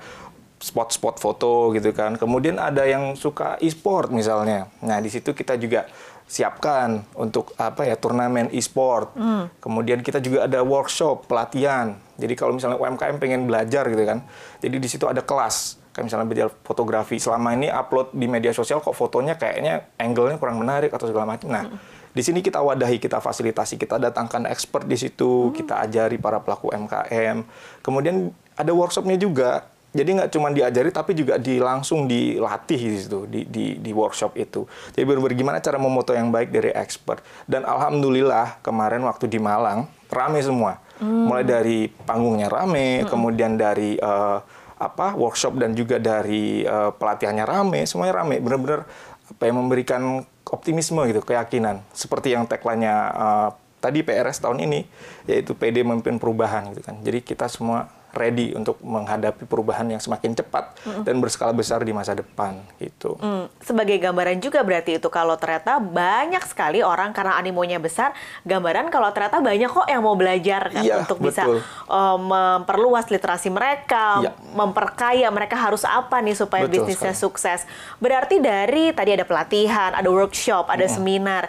spot-spot 0.65 1.21
foto 1.21 1.77
gitu 1.77 1.93
kan 1.93 2.17
kemudian 2.17 2.57
ada 2.57 2.89
yang 2.89 3.13
suka 3.13 3.61
e-sport 3.61 4.09
misalnya 4.09 4.73
nah 4.81 4.97
di 5.05 5.13
situ 5.13 5.37
kita 5.37 5.61
juga 5.61 5.85
siapkan 6.25 7.05
untuk 7.21 7.53
apa 7.61 7.85
ya 7.85 8.01
turnamen 8.01 8.49
e-sport. 8.49 9.13
Hmm. 9.13 9.53
Kemudian 9.61 10.01
kita 10.01 10.25
juga 10.25 10.49
ada 10.49 10.65
workshop 10.65 11.29
pelatihan. 11.29 12.01
Jadi 12.17 12.33
kalau 12.33 12.57
misalnya 12.57 12.81
UMKM 12.81 13.21
pengen 13.21 13.45
belajar 13.45 13.85
gitu 13.93 14.05
kan, 14.09 14.25
jadi 14.63 14.77
di 14.81 14.89
situ 14.89 15.05
ada 15.05 15.21
kelas 15.21 15.83
kayak 15.95 16.11
misalnya 16.11 16.27
belajar 16.27 16.49
fotografi 16.67 17.23
selama 17.23 17.55
ini 17.55 17.71
upload 17.71 18.11
di 18.19 18.27
media 18.27 18.51
sosial 18.51 18.83
kok 18.83 18.99
fotonya 18.99 19.39
kayaknya 19.39 19.95
angle-nya 19.95 20.43
kurang 20.43 20.59
menarik 20.59 20.91
atau 20.91 21.07
segala 21.07 21.37
macam. 21.37 21.47
Nah, 21.53 21.71
hmm. 21.71 22.11
di 22.11 22.23
sini 22.25 22.41
kita 22.43 22.59
wadahi, 22.59 22.99
kita 22.99 23.23
fasilitasi, 23.23 23.79
kita 23.79 24.01
datangkan 24.03 24.49
expert 24.51 24.89
di 24.89 24.97
situ, 24.99 25.51
hmm. 25.51 25.55
kita 25.55 25.85
ajari 25.85 26.19
para 26.19 26.43
pelaku 26.43 26.73
UMKM. 26.73 27.47
Kemudian 27.85 28.33
ada 28.59 28.73
workshopnya 28.75 29.21
juga. 29.21 29.71
Jadi 29.95 30.11
nggak 30.19 30.31
cuma 30.35 30.51
diajari 30.51 30.91
tapi 30.91 31.15
juga 31.15 31.39
di 31.39 31.63
langsung 31.63 32.11
dilatih 32.11 32.81
di 32.83 32.99
situ 32.99 33.31
di, 33.31 33.47
di, 33.47 33.79
di 33.79 33.91
workshop 33.95 34.35
itu. 34.35 34.67
Jadi 34.91 35.07
benar 35.07 35.33
gimana 35.39 35.57
cara 35.63 35.79
memoto 35.79 36.11
yang 36.11 36.35
baik 36.35 36.51
dari 36.51 36.75
expert. 36.75 37.23
Dan 37.47 37.63
alhamdulillah 37.63 38.59
kemarin 38.59 39.07
waktu 39.07 39.31
di 39.31 39.39
Malang 39.39 39.87
rame 40.11 40.43
semua. 40.43 40.83
Hmm. 40.99 41.31
Mulai 41.31 41.47
dari 41.47 41.79
panggungnya 41.87 42.51
rame, 42.51 43.03
hmm. 43.03 43.07
kemudian 43.07 43.55
dari 43.55 43.95
uh, 44.03 44.43
apa 44.75 45.15
workshop 45.15 45.63
dan 45.63 45.79
juga 45.79 46.03
dari 46.03 46.67
uh, 46.67 46.91
pelatihannya 46.91 47.47
rame, 47.47 47.87
semuanya 47.87 48.23
rame, 48.23 48.43
benar-benar 48.43 48.87
apa 49.31 49.43
yang 49.47 49.57
memberikan 49.63 50.27
optimisme 50.51 51.03
gitu, 51.07 51.23
keyakinan. 51.23 51.83
Seperti 51.95 52.35
yang 52.35 52.47
tagline-nya 52.47 52.95
uh, 53.15 53.49
tadi 53.79 54.03
PRS 54.03 54.43
tahun 54.43 54.63
ini, 54.67 54.81
yaitu 55.31 55.55
PD 55.55 55.83
memimpin 55.87 56.19
perubahan 56.19 56.71
gitu 56.75 56.83
kan. 56.83 56.99
Jadi 57.03 57.23
kita 57.27 57.47
semua 57.51 57.91
ready 58.17 58.55
untuk 58.55 58.81
menghadapi 58.81 59.45
perubahan 59.45 59.87
yang 59.91 60.01
semakin 60.01 60.33
cepat 60.33 60.75
mm 60.81 60.91
-hmm. 60.91 61.03
dan 61.05 61.15
berskala 61.21 61.53
besar 61.53 61.83
di 61.83 61.93
masa 61.93 62.15
depan 62.15 62.63
gitu. 62.79 63.19
Mm. 63.19 63.51
Sebagai 63.61 63.97
gambaran 64.01 64.39
juga 64.41 64.63
berarti 64.63 64.97
itu 64.97 65.09
kalau 65.11 65.35
ternyata 65.37 65.83
banyak 65.83 66.43
sekali 66.47 66.81
orang 66.81 67.13
karena 67.13 67.37
animonya 67.37 67.83
besar, 67.83 68.15
gambaran 68.47 68.89
kalau 68.89 69.11
ternyata 69.11 69.43
banyak 69.43 69.71
kok 69.71 69.87
yang 69.91 70.03
mau 70.03 70.15
belajar 70.15 70.71
kan 70.71 70.83
iya, 70.87 71.03
untuk 71.03 71.19
betul. 71.21 71.29
bisa 71.31 71.43
uh, 71.91 72.19
memperluas 72.19 73.11
literasi 73.11 73.51
mereka, 73.51 74.23
iya. 74.23 74.33
memperkaya 74.55 75.29
mereka 75.35 75.59
harus 75.59 75.83
apa 75.85 76.23
nih 76.23 76.39
supaya 76.39 76.65
betul 76.65 76.87
bisnisnya 76.87 77.13
sekali. 77.13 77.25
sukses. 77.29 77.61
Berarti 77.99 78.39
dari 78.39 78.95
tadi 78.95 79.13
ada 79.13 79.27
pelatihan, 79.27 79.93
ada 79.93 80.09
workshop, 80.09 80.71
ada 80.71 80.85
mm 80.85 80.91
-hmm. 80.91 80.97
seminar 80.97 81.45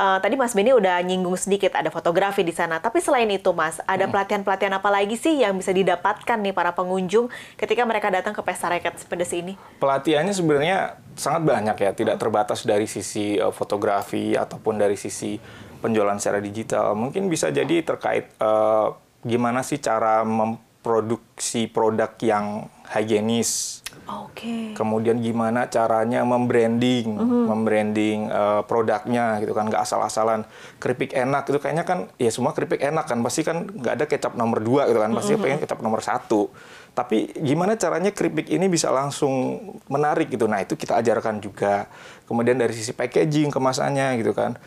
uh, 0.00 0.18
tadi 0.18 0.34
Mas 0.40 0.56
Beni 0.56 0.72
udah 0.72 0.96
nyinggung 1.04 1.36
sedikit 1.36 1.76
ada 1.76 1.92
fotografi 1.92 2.40
di 2.40 2.54
sana. 2.56 2.80
Tapi 2.80 3.04
selain 3.04 3.28
itu 3.28 3.52
Mas, 3.52 3.78
ada 3.84 4.08
hmm. 4.08 4.12
pelatihan-pelatihan 4.12 4.74
apa 4.80 4.88
lagi 4.88 5.16
sih 5.20 5.44
yang 5.44 5.60
bisa 5.60 5.76
didapatkan 6.10 6.38
nih 6.42 6.54
para 6.54 6.74
pengunjung 6.74 7.30
ketika 7.54 7.86
mereka 7.86 8.10
datang 8.10 8.34
ke 8.34 8.42
Pesta 8.42 8.66
Rakyat 8.66 8.98
Sepedes 8.98 9.30
ini? 9.30 9.54
Pelatihannya 9.78 10.34
sebenarnya 10.34 10.98
sangat 11.14 11.46
banyak 11.46 11.76
ya, 11.78 11.90
tidak 11.94 12.18
terbatas 12.18 12.66
dari 12.66 12.90
sisi 12.90 13.38
uh, 13.38 13.54
fotografi 13.54 14.34
ataupun 14.34 14.74
dari 14.74 14.98
sisi 14.98 15.38
penjualan 15.78 16.18
secara 16.18 16.42
digital. 16.42 16.98
Mungkin 16.98 17.30
bisa 17.30 17.54
jadi 17.54 17.86
terkait 17.86 18.34
uh, 18.42 18.98
gimana 19.22 19.62
sih 19.62 19.78
cara 19.78 20.26
memproduksi 20.26 21.70
produk 21.70 22.10
yang 22.18 22.66
higienis 22.90 23.80
Oke. 24.10 24.34
Okay. 24.34 24.64
Kemudian 24.74 25.22
gimana 25.22 25.70
caranya 25.70 26.26
membranding, 26.26 27.06
mm 27.14 27.22
-hmm. 27.22 27.44
membranding 27.46 28.18
uh, 28.26 28.62
produknya 28.66 29.38
gitu 29.38 29.54
kan, 29.54 29.70
nggak 29.70 29.86
asal-asalan. 29.86 30.42
Keripik 30.82 31.14
enak 31.14 31.46
itu 31.46 31.58
kayaknya 31.62 31.86
kan, 31.86 32.10
ya 32.18 32.30
semua 32.34 32.50
keripik 32.50 32.82
enak 32.82 33.06
kan, 33.06 33.22
pasti 33.22 33.46
kan 33.46 33.70
nggak 33.70 33.94
ada 34.00 34.04
kecap 34.10 34.32
nomor 34.34 34.58
dua 34.58 34.90
gitu 34.90 34.98
kan, 34.98 35.14
pasti 35.14 35.32
mm 35.32 35.36
-hmm. 35.38 35.44
pengen 35.46 35.58
kecap 35.62 35.78
nomor 35.78 36.00
satu. 36.02 36.50
Tapi 36.90 37.30
gimana 37.38 37.78
caranya 37.78 38.10
keripik 38.10 38.50
ini 38.50 38.66
bisa 38.66 38.90
langsung 38.90 39.62
menarik 39.86 40.26
gitu, 40.26 40.50
nah 40.50 40.58
itu 40.58 40.74
kita 40.74 40.98
ajarkan 40.98 41.38
juga. 41.38 41.86
Kemudian 42.26 42.58
dari 42.58 42.74
sisi 42.74 42.90
packaging, 42.90 43.54
kemasannya 43.54 44.18
gitu 44.18 44.34
kan 44.34 44.58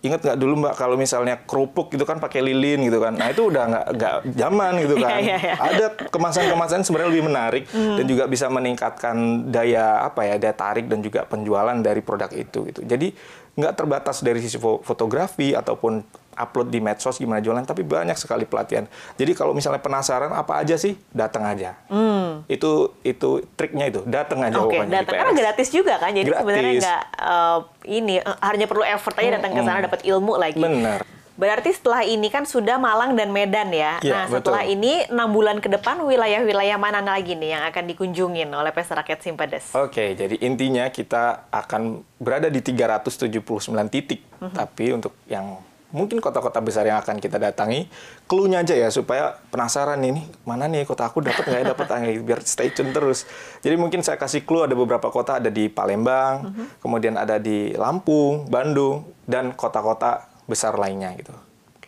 ingat 0.00 0.20
nggak 0.24 0.38
dulu 0.40 0.64
mbak 0.64 0.74
kalau 0.80 0.96
misalnya 0.96 1.36
kerupuk 1.44 1.92
gitu 1.92 2.08
kan 2.08 2.16
pakai 2.16 2.40
lilin 2.40 2.88
gitu 2.88 2.98
kan 3.04 3.12
nah 3.12 3.28
itu 3.28 3.52
udah 3.52 3.64
nggak 3.68 3.86
nggak 4.00 4.14
zaman 4.32 4.72
gitu 4.80 4.94
kan 4.96 5.20
yeah, 5.20 5.36
yeah, 5.36 5.40
yeah. 5.52 5.56
ada 5.60 5.86
kemasan-kemasan 6.08 6.80
sebenarnya 6.88 7.10
lebih 7.12 7.26
menarik 7.28 7.64
mm. 7.68 7.96
dan 8.00 8.04
juga 8.08 8.24
bisa 8.24 8.48
meningkatkan 8.48 9.16
daya 9.52 10.00
apa 10.00 10.24
ya 10.24 10.34
daya 10.40 10.56
tarik 10.56 10.88
dan 10.88 11.04
juga 11.04 11.28
penjualan 11.28 11.76
dari 11.84 12.00
produk 12.00 12.32
itu 12.32 12.64
gitu 12.72 12.80
jadi 12.80 13.12
nggak 13.60 13.74
terbatas 13.76 14.24
dari 14.24 14.40
sisi 14.40 14.56
fotografi 14.60 15.52
ataupun 15.52 16.00
upload 16.40 16.72
di 16.72 16.80
medsos 16.80 17.20
gimana 17.20 17.44
jualan, 17.44 17.62
tapi 17.68 17.84
banyak 17.84 18.16
sekali 18.16 18.48
pelatihan. 18.48 18.88
Jadi 19.20 19.32
kalau 19.36 19.52
misalnya 19.52 19.84
penasaran 19.84 20.32
apa 20.32 20.56
aja 20.56 20.80
sih, 20.80 20.96
datang 21.12 21.44
aja. 21.44 21.76
Hmm. 21.92 22.42
Itu 22.48 22.96
itu 23.04 23.44
triknya 23.54 23.92
itu, 23.92 24.00
datang 24.08 24.40
aja 24.40 24.56
Oke, 24.64 24.80
di 24.80 24.88
datang 24.88 25.20
karena 25.20 25.34
gratis 25.36 25.68
juga 25.68 26.00
kan. 26.00 26.16
Jadi 26.16 26.28
Gratis. 26.32 26.42
sebenarnya 26.42 26.72
nggak 26.80 27.02
eh, 27.20 27.58
ini 28.00 28.14
eh, 28.18 28.36
hanya 28.40 28.66
perlu 28.66 28.84
effort 28.84 29.16
aja 29.20 29.36
datang 29.36 29.52
ke 29.52 29.60
sana 29.60 29.78
Mm-mm. 29.78 29.86
dapat 29.86 30.00
ilmu 30.08 30.32
lagi. 30.40 30.60
Benar. 30.60 31.00
Berarti 31.40 31.72
setelah 31.72 32.04
ini 32.04 32.28
kan 32.28 32.44
sudah 32.44 32.76
Malang 32.76 33.16
dan 33.16 33.32
Medan 33.32 33.72
ya. 33.72 33.96
Iya, 34.04 34.12
nah, 34.12 34.24
setelah 34.28 34.60
betul. 34.60 34.76
ini 34.76 34.92
enam 35.08 35.32
bulan 35.32 35.56
ke 35.64 35.72
depan 35.72 35.96
wilayah-wilayah 36.04 36.76
mana 36.76 37.00
lagi 37.00 37.32
nih 37.32 37.56
yang 37.56 37.64
akan 37.64 37.88
dikunjungin 37.88 38.52
oleh 38.52 38.68
Pesta 38.76 38.92
Rakyat 39.00 39.24
Simpedes? 39.24 39.72
Oke, 39.72 40.12
jadi 40.12 40.36
intinya 40.44 40.92
kita 40.92 41.48
akan 41.48 42.04
berada 42.20 42.52
di 42.52 42.60
379 42.60 43.88
titik. 43.88 44.20
Mhm. 44.36 44.52
Tapi 44.52 44.84
untuk 44.92 45.16
yang 45.32 45.64
mungkin 45.90 46.22
kota-kota 46.22 46.62
besar 46.62 46.86
yang 46.86 46.98
akan 47.02 47.18
kita 47.18 47.38
datangi, 47.38 47.90
clue-nya 48.26 48.62
aja 48.62 48.74
ya 48.74 48.88
supaya 48.88 49.38
penasaran 49.50 49.98
nih, 49.98 50.26
mana 50.46 50.70
nih 50.70 50.86
kota 50.86 51.06
aku 51.06 51.22
dapat 51.22 51.44
nggak 51.46 51.60
ya 51.60 51.66
dapat 51.74 51.86
ah, 51.90 52.00
biar 52.00 52.40
stay 52.42 52.70
tune 52.70 52.94
terus. 52.94 53.26
Jadi 53.60 53.74
mungkin 53.74 54.00
saya 54.00 54.18
kasih 54.18 54.46
clue 54.46 54.64
ada 54.64 54.78
beberapa 54.78 55.10
kota 55.10 55.38
ada 55.42 55.50
di 55.50 55.66
Palembang, 55.66 56.50
Mhm. 56.50 56.64
kemudian 56.82 57.14
ada 57.18 57.36
di 57.36 57.74
Lampung, 57.74 58.46
Bandung 58.46 59.10
dan 59.26 59.52
kota-kota 59.54 60.26
besar 60.46 60.74
lainnya 60.78 61.14
gitu. 61.14 61.34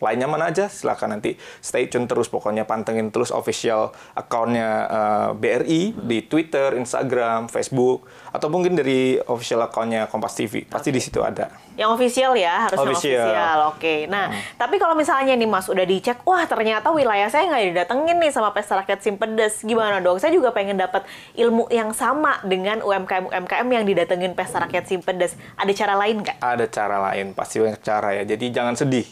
Lainnya 0.02 0.26
mana 0.26 0.50
aja 0.50 0.66
silakan 0.66 1.14
nanti 1.14 1.38
stay 1.62 1.86
tune 1.86 2.10
terus 2.10 2.26
pokoknya 2.26 2.66
pantengin 2.66 3.14
terus 3.14 3.30
official 3.30 3.94
accountnya 4.18 4.70
eh, 4.90 5.28
BRI 5.38 5.82
di 5.94 6.26
Twitter, 6.26 6.74
Instagram, 6.74 7.46
Facebook 7.46 8.02
atau 8.32 8.48
mungkin 8.48 8.72
dari 8.72 9.20
official 9.28 9.60
accountnya 9.60 10.08
Kompas 10.08 10.32
TV 10.32 10.64
pasti 10.64 10.88
di 10.88 10.98
situ 10.98 11.20
ada. 11.20 11.52
Yang 11.76 11.90
official 12.00 12.32
ya, 12.32 12.64
harus 12.68 12.76
yang 12.80 12.88
Official. 12.88 13.20
official. 13.28 13.58
Oke. 13.76 13.94
Nah, 14.08 14.26
tapi 14.56 14.80
kalau 14.80 14.96
misalnya 14.96 15.36
nih 15.36 15.44
Mas 15.44 15.68
udah 15.68 15.84
dicek, 15.84 16.24
wah 16.24 16.48
ternyata 16.48 16.88
wilayah 16.88 17.28
saya 17.28 17.48
nggak 17.48 17.64
didatengin 17.72 18.16
nih 18.16 18.32
sama 18.32 18.56
Pesta 18.56 18.80
Rakyat 18.80 19.04
Simpedes. 19.04 19.60
Gimana 19.60 20.00
dong? 20.00 20.16
Saya 20.16 20.32
juga 20.32 20.48
pengen 20.56 20.80
dapat 20.80 21.04
ilmu 21.36 21.68
yang 21.68 21.92
sama 21.92 22.40
dengan 22.44 22.80
UMKM-UMKM 22.80 23.68
yang 23.68 23.84
didatengin 23.84 24.32
Pesta 24.32 24.64
Rakyat 24.64 24.88
Simpedes. 24.88 25.36
Ada 25.60 25.72
cara 25.76 25.94
lain 26.00 26.24
nggak? 26.24 26.40
Ada 26.40 26.66
cara 26.72 26.96
lain, 27.12 27.36
pasti 27.36 27.60
banyak 27.60 27.80
cara 27.84 28.16
ya. 28.16 28.24
Jadi 28.24 28.48
jangan 28.48 28.74
sedih 28.76 29.04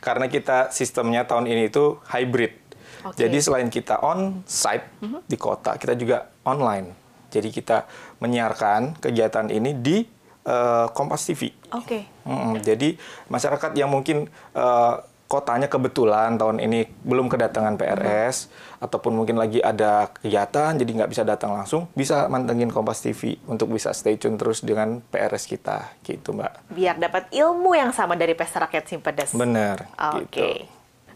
karena 0.00 0.32
kita 0.32 0.72
sistemnya 0.72 1.28
tahun 1.28 1.44
ini 1.44 1.68
itu 1.68 2.00
hybrid. 2.08 2.56
Oke. 3.02 3.18
Jadi 3.18 3.36
selain 3.42 3.68
kita 3.68 3.98
on 4.00 4.46
site 4.46 4.86
di 5.26 5.36
kota, 5.36 5.74
kita 5.76 5.92
juga 5.92 6.30
online. 6.46 6.94
Jadi 7.32 7.48
kita 7.48 7.88
menyiarkan 8.22 9.02
kegiatan 9.02 9.50
ini 9.50 9.74
di 9.74 10.06
eh, 10.46 10.86
Kompas 10.94 11.26
TV. 11.26 11.50
Oke. 11.74 12.06
Mm-mm. 12.22 12.62
Jadi 12.62 12.94
masyarakat 13.26 13.74
yang 13.74 13.90
mungkin 13.90 14.30
eh, 14.54 14.94
kotanya 15.32 15.64
kebetulan 15.64 16.36
tahun 16.36 16.60
ini 16.60 16.84
belum 17.08 17.32
kedatangan 17.32 17.80
PRS 17.80 18.52
ataupun 18.84 19.16
mungkin 19.16 19.40
lagi 19.40 19.64
ada 19.64 20.12
kegiatan 20.12 20.76
jadi 20.76 20.90
nggak 20.92 21.08
bisa 21.08 21.24
datang 21.24 21.56
langsung 21.56 21.88
bisa 21.96 22.28
mantengin 22.28 22.68
Kompas 22.68 23.00
TV 23.00 23.40
untuk 23.48 23.72
bisa 23.72 23.96
stay 23.96 24.20
tune 24.20 24.36
terus 24.36 24.60
dengan 24.60 25.00
PRS 25.00 25.48
kita 25.48 25.96
gitu 26.04 26.36
mbak. 26.36 26.68
Biar 26.68 27.00
dapat 27.00 27.32
ilmu 27.32 27.72
yang 27.72 27.96
sama 27.96 28.12
dari 28.12 28.36
Pesta 28.36 28.60
Rakyat 28.60 28.84
Simpedes. 28.84 29.32
Bener. 29.32 29.88
Oke. 29.96 30.28
Gitu. 30.28 30.48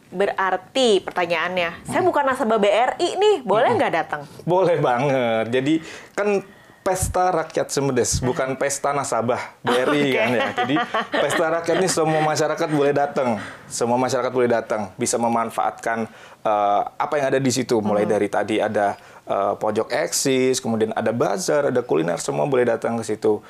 Berarti 0.06 1.02
pertanyaannya, 1.02 1.82
saya 1.84 2.00
bukan 2.00 2.24
nasabah 2.24 2.62
BRI 2.62 3.18
nih, 3.18 3.36
boleh 3.42 3.74
nggak 3.74 3.92
datang? 3.92 4.22
Boleh 4.46 4.78
banget. 4.78 5.50
Jadi 5.50 5.82
kan 6.14 6.40
pesta 6.86 7.34
rakyat 7.34 7.66
Semedes, 7.66 8.22
bukan 8.22 8.54
pesta 8.54 8.94
nasabah 8.94 9.58
BRI 9.66 10.06
Oke. 10.06 10.14
kan 10.14 10.28
ya. 10.30 10.46
Jadi 10.54 10.76
pesta 11.18 11.50
rakyat 11.50 11.82
ini 11.82 11.90
semua 11.90 12.22
masyarakat 12.22 12.68
boleh 12.70 12.94
datang. 12.94 13.42
Semua 13.66 13.98
masyarakat 13.98 14.30
boleh 14.30 14.46
datang, 14.46 14.94
bisa 14.94 15.18
memanfaatkan 15.18 16.06
eh, 16.46 16.82
apa 16.86 17.14
yang 17.18 17.34
ada 17.34 17.40
di 17.42 17.50
situ. 17.50 17.82
Mulai 17.82 18.06
dari 18.06 18.30
tadi 18.30 18.62
ada 18.62 18.94
eh, 19.26 19.54
pojok 19.58 19.90
eksis, 19.90 20.62
kemudian 20.62 20.94
ada 20.94 21.10
bazar, 21.10 21.74
ada 21.74 21.82
kuliner, 21.82 22.22
semua 22.22 22.46
boleh 22.46 22.70
datang 22.70 22.94
ke 23.02 23.02
situ. 23.02 23.42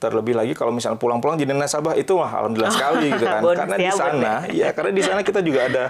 Terlebih 0.00 0.32
lagi 0.32 0.56
kalau 0.56 0.72
misalnya 0.72 0.96
pulang-pulang 0.96 1.36
jadi 1.36 1.52
nasabah 1.52 1.92
itu 1.92 2.16
wah 2.16 2.32
alhamdulillah 2.32 2.72
sekali 2.80 3.12
gitu 3.12 3.20
kan. 3.22 3.44
Karena 3.44 3.76
ya, 3.76 3.82
di 3.84 3.90
sana 3.92 4.32
ya 4.48 4.68
karena 4.72 4.92
di 4.96 5.02
sana 5.04 5.20
kita 5.20 5.44
juga 5.44 5.68
ada 5.68 5.84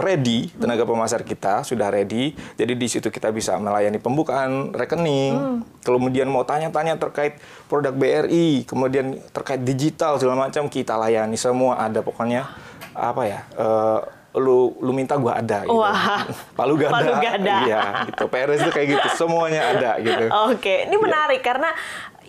ready 0.00 0.48
tenaga 0.50 0.82
pemasar 0.82 1.20
kita 1.20 1.60
sudah 1.60 1.92
ready. 1.92 2.32
Jadi 2.56 2.72
di 2.72 2.88
situ 2.88 3.12
kita 3.12 3.28
bisa 3.28 3.60
melayani 3.60 4.00
pembukaan 4.00 4.72
rekening. 4.72 5.60
Kemudian 5.80 6.26
mau 6.26 6.42
tanya-tanya 6.42 6.96
terkait 6.96 7.36
produk 7.68 7.92
BRI, 7.92 8.64
kemudian 8.64 9.20
terkait 9.30 9.60
digital 9.60 10.16
segala 10.16 10.48
macam 10.48 10.64
kita 10.66 10.96
layani 10.96 11.36
semua 11.36 11.76
ada 11.78 12.00
pokoknya 12.00 12.48
apa 12.90 13.22
ya? 13.22 13.40
eh, 13.54 14.00
lu 14.30 14.78
lu 14.78 14.94
minta 14.94 15.18
gua 15.18 15.42
ada 15.42 15.66
gitu. 15.66 15.74
Wah. 15.74 16.22
Palu 16.58 16.78
gada. 16.78 16.94
Palu 16.94 17.12
gada. 17.18 17.56
Iya, 17.66 17.82
gitu. 18.06 18.30
PRS 18.30 18.62
itu 18.62 18.70
kayak 18.70 18.88
gitu, 18.94 19.08
semuanya 19.18 19.74
ada 19.74 19.98
gitu. 19.98 20.30
Oke, 20.46 20.70
Iya. 20.70 20.86
ini 20.86 20.96
menarik 20.96 21.42
karena 21.42 21.74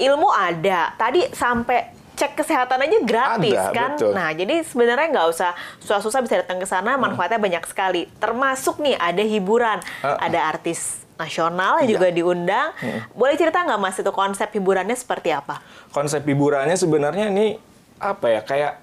ilmu 0.02 0.28
ada. 0.28 0.92
Tadi 0.96 1.30
sampai 1.32 1.80
cek 2.12 2.36
kesehatan 2.36 2.78
aja 2.78 2.98
gratis 3.02 3.54
Ada, 3.56 3.72
kan. 3.72 3.92
betul. 3.96 4.12
Nah, 4.12 4.30
jadi 4.32 4.56
sebenarnya 4.62 5.08
nggak 5.10 5.28
usah 5.28 5.52
susah-susah 5.80 6.20
bisa 6.22 6.36
datang 6.38 6.58
ke 6.58 6.66
sana, 6.66 6.94
Hmm. 6.94 7.02
manfaatnya 7.04 7.38
banyak 7.38 7.64
sekali. 7.64 8.06
Termasuk 8.16 8.78
nih 8.78 8.94
ada 8.96 9.22
hiburan, 9.22 9.80
Uh-uh. 10.00 10.18
ada 10.18 10.40
artis 10.48 11.02
nasional 11.16 11.80
yang 11.80 11.88
Iya. 11.88 11.96
juga 11.96 12.08
diundang. 12.10 12.68
Boleh 13.12 13.34
cerita 13.36 13.62
nggak 13.62 13.80
Mas 13.80 13.96
itu 13.96 14.10
konsep 14.12 14.50
hiburannya 14.50 14.94
seperti 14.94 15.30
apa? 15.32 15.62
konsep 15.90 16.22
hiburannya 16.22 16.74
sebenarnya 16.74 17.28
ini 17.28 17.58
apa 17.98 18.26
ya 18.28 18.42
kayak 18.42 18.74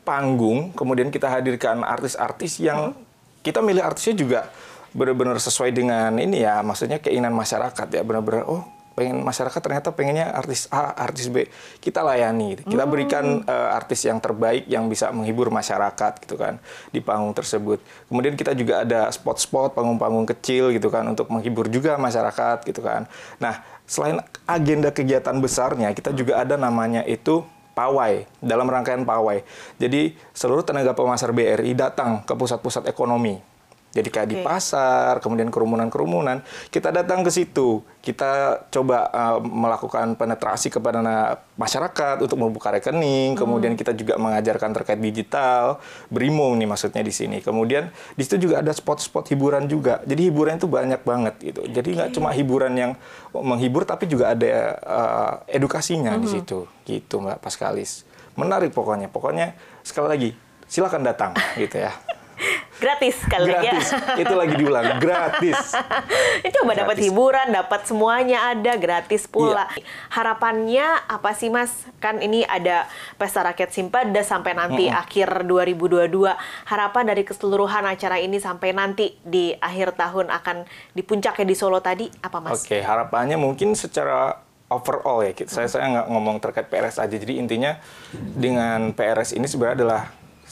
panggung 0.00 0.72
kemudian 0.72 1.08
kita 1.08 1.26
hadirkan 1.26 1.80
artis-artis 1.80 2.56
yang 2.58 2.92
kita 3.40 3.58
milih 3.58 3.80
artisnya 3.80 4.14
juga 4.14 4.40
benar-benar 4.90 5.36
sesuai 5.36 5.68
dengan 5.68 6.14
ini 6.14 6.38
ya 6.38 6.60
maksudnya 6.60 6.96
keinginan 6.98 7.32
masyarakat 7.32 7.86
ya 7.90 8.00
benar-benar 8.00 8.44
oh 8.44 8.62
pengen 8.94 9.20
masyarakat 9.26 9.58
ternyata 9.58 9.90
pengennya 9.90 10.30
artis 10.30 10.70
A, 10.70 10.94
artis 10.94 11.26
B, 11.26 11.50
kita 11.82 12.00
layani. 12.00 12.54
gitu. 12.54 12.74
Kita 12.74 12.84
berikan 12.86 13.42
eh, 13.42 13.68
artis 13.74 14.06
yang 14.06 14.22
terbaik 14.22 14.64
yang 14.70 14.86
bisa 14.86 15.10
menghibur 15.10 15.50
masyarakat 15.50 16.22
gitu 16.22 16.38
kan 16.38 16.62
di 16.94 17.02
panggung 17.02 17.34
tersebut. 17.34 17.82
Kemudian 18.08 18.38
kita 18.38 18.54
juga 18.54 18.86
ada 18.86 19.10
spot-spot 19.10 19.74
panggung-panggung 19.74 20.30
kecil 20.30 20.70
gitu 20.70 20.88
kan 20.88 21.04
untuk 21.10 21.28
menghibur 21.28 21.66
juga 21.66 21.98
masyarakat 21.98 22.62
gitu 22.64 22.80
kan. 22.80 23.10
Nah, 23.42 23.60
selain 23.84 24.22
agenda 24.46 24.94
kegiatan 24.94 25.34
besarnya, 25.42 25.90
kita 25.92 26.14
juga 26.14 26.40
ada 26.40 26.54
namanya 26.54 27.02
itu 27.04 27.42
pawai 27.74 28.24
dalam 28.38 28.70
rangkaian 28.70 29.02
pawai. 29.02 29.42
Jadi 29.76 30.14
seluruh 30.30 30.62
tenaga 30.62 30.94
pemasar 30.94 31.34
BRI 31.34 31.74
datang 31.74 32.22
ke 32.22 32.32
pusat-pusat 32.32 32.86
ekonomi. 32.86 33.53
Jadi 33.94 34.08
kayak 34.10 34.28
di 34.28 34.36
Oke. 34.42 34.44
pasar, 34.44 35.22
kemudian 35.22 35.54
kerumunan-kerumunan, 35.54 36.42
kita 36.74 36.90
datang 36.90 37.22
ke 37.22 37.30
situ. 37.30 37.86
Kita 38.02 38.66
coba 38.66 39.06
uh, 39.14 39.38
melakukan 39.38 40.18
penetrasi 40.18 40.66
kepada 40.68 40.98
masyarakat 41.54 42.18
untuk 42.18 42.34
membuka 42.34 42.74
rekening, 42.74 43.38
kemudian 43.38 43.78
kita 43.78 43.94
juga 43.94 44.18
mengajarkan 44.18 44.74
terkait 44.74 44.98
digital, 44.98 45.78
berimung 46.10 46.58
nih 46.58 46.66
maksudnya 46.66 47.06
di 47.06 47.14
sini. 47.14 47.38
Kemudian 47.38 47.94
di 48.18 48.22
situ 48.26 48.50
juga 48.50 48.66
ada 48.66 48.74
spot-spot 48.74 49.30
hiburan 49.30 49.70
juga. 49.70 50.02
Jadi 50.02 50.26
hiburan 50.26 50.58
itu 50.58 50.66
banyak 50.66 51.00
banget 51.06 51.34
gitu. 51.38 51.62
Jadi 51.70 51.94
nggak 51.94 52.10
cuma 52.18 52.34
hiburan 52.34 52.74
yang 52.74 52.92
menghibur, 53.30 53.86
tapi 53.86 54.10
juga 54.10 54.34
ada 54.34 54.50
uh, 54.82 55.32
edukasinya 55.46 56.18
di 56.18 56.26
situ, 56.26 56.66
gitu 56.82 57.22
Mbak 57.22 57.38
Paskalis. 57.38 58.02
Menarik 58.34 58.74
pokoknya. 58.74 59.06
Pokoknya 59.06 59.54
sekali 59.86 60.10
lagi 60.10 60.30
silakan 60.66 61.06
datang 61.06 61.30
gitu 61.54 61.78
ya. 61.78 61.94
Gratis 62.82 63.16
lagi 63.30 63.50
ya. 63.50 63.60
Gratis. 63.62 63.86
Itu 64.18 64.34
lagi 64.34 64.54
diulang, 64.58 64.98
gratis. 64.98 65.78
Coba 66.58 66.72
dapat 66.74 66.96
hiburan, 66.98 67.54
dapat 67.54 67.86
semuanya 67.86 68.50
ada 68.50 68.74
gratis 68.74 69.30
pula. 69.30 69.70
Iya. 69.74 69.86
Harapannya 70.10 70.86
apa 71.06 71.30
sih 71.38 71.48
Mas? 71.54 71.70
Kan 72.02 72.18
ini 72.18 72.42
ada 72.42 72.90
Pesta 73.14 73.46
Rakyat 73.46 73.70
Simpada 73.70 74.20
sampai 74.26 74.58
nanti 74.58 74.90
akhir 74.90 75.46
2022. 75.46 76.10
Harapan 76.66 77.04
dari 77.06 77.22
keseluruhan 77.22 77.86
acara 77.86 78.18
ini 78.18 78.42
sampai 78.42 78.74
nanti 78.74 79.14
di 79.22 79.54
akhir 79.54 79.94
tahun 79.94 80.34
akan 80.34 80.66
di 80.92 81.02
puncaknya 81.06 81.46
di 81.46 81.56
Solo 81.56 81.78
tadi 81.78 82.10
apa 82.22 82.42
Mas? 82.42 82.66
Oke, 82.66 82.82
harapannya 82.82 83.38
mungkin 83.38 83.78
secara 83.78 84.42
overall 84.72 85.22
ya. 85.22 85.32
Saya 85.46 85.70
saya 85.70 85.86
nggak 85.90 86.06
ngomong 86.10 86.36
terkait 86.42 86.66
PRS 86.66 86.98
aja. 86.98 87.16
Jadi 87.16 87.38
intinya 87.38 87.78
dengan 88.14 88.90
PRS 88.90 89.38
ini 89.38 89.46
sebenarnya 89.46 89.76
adalah 89.84 90.02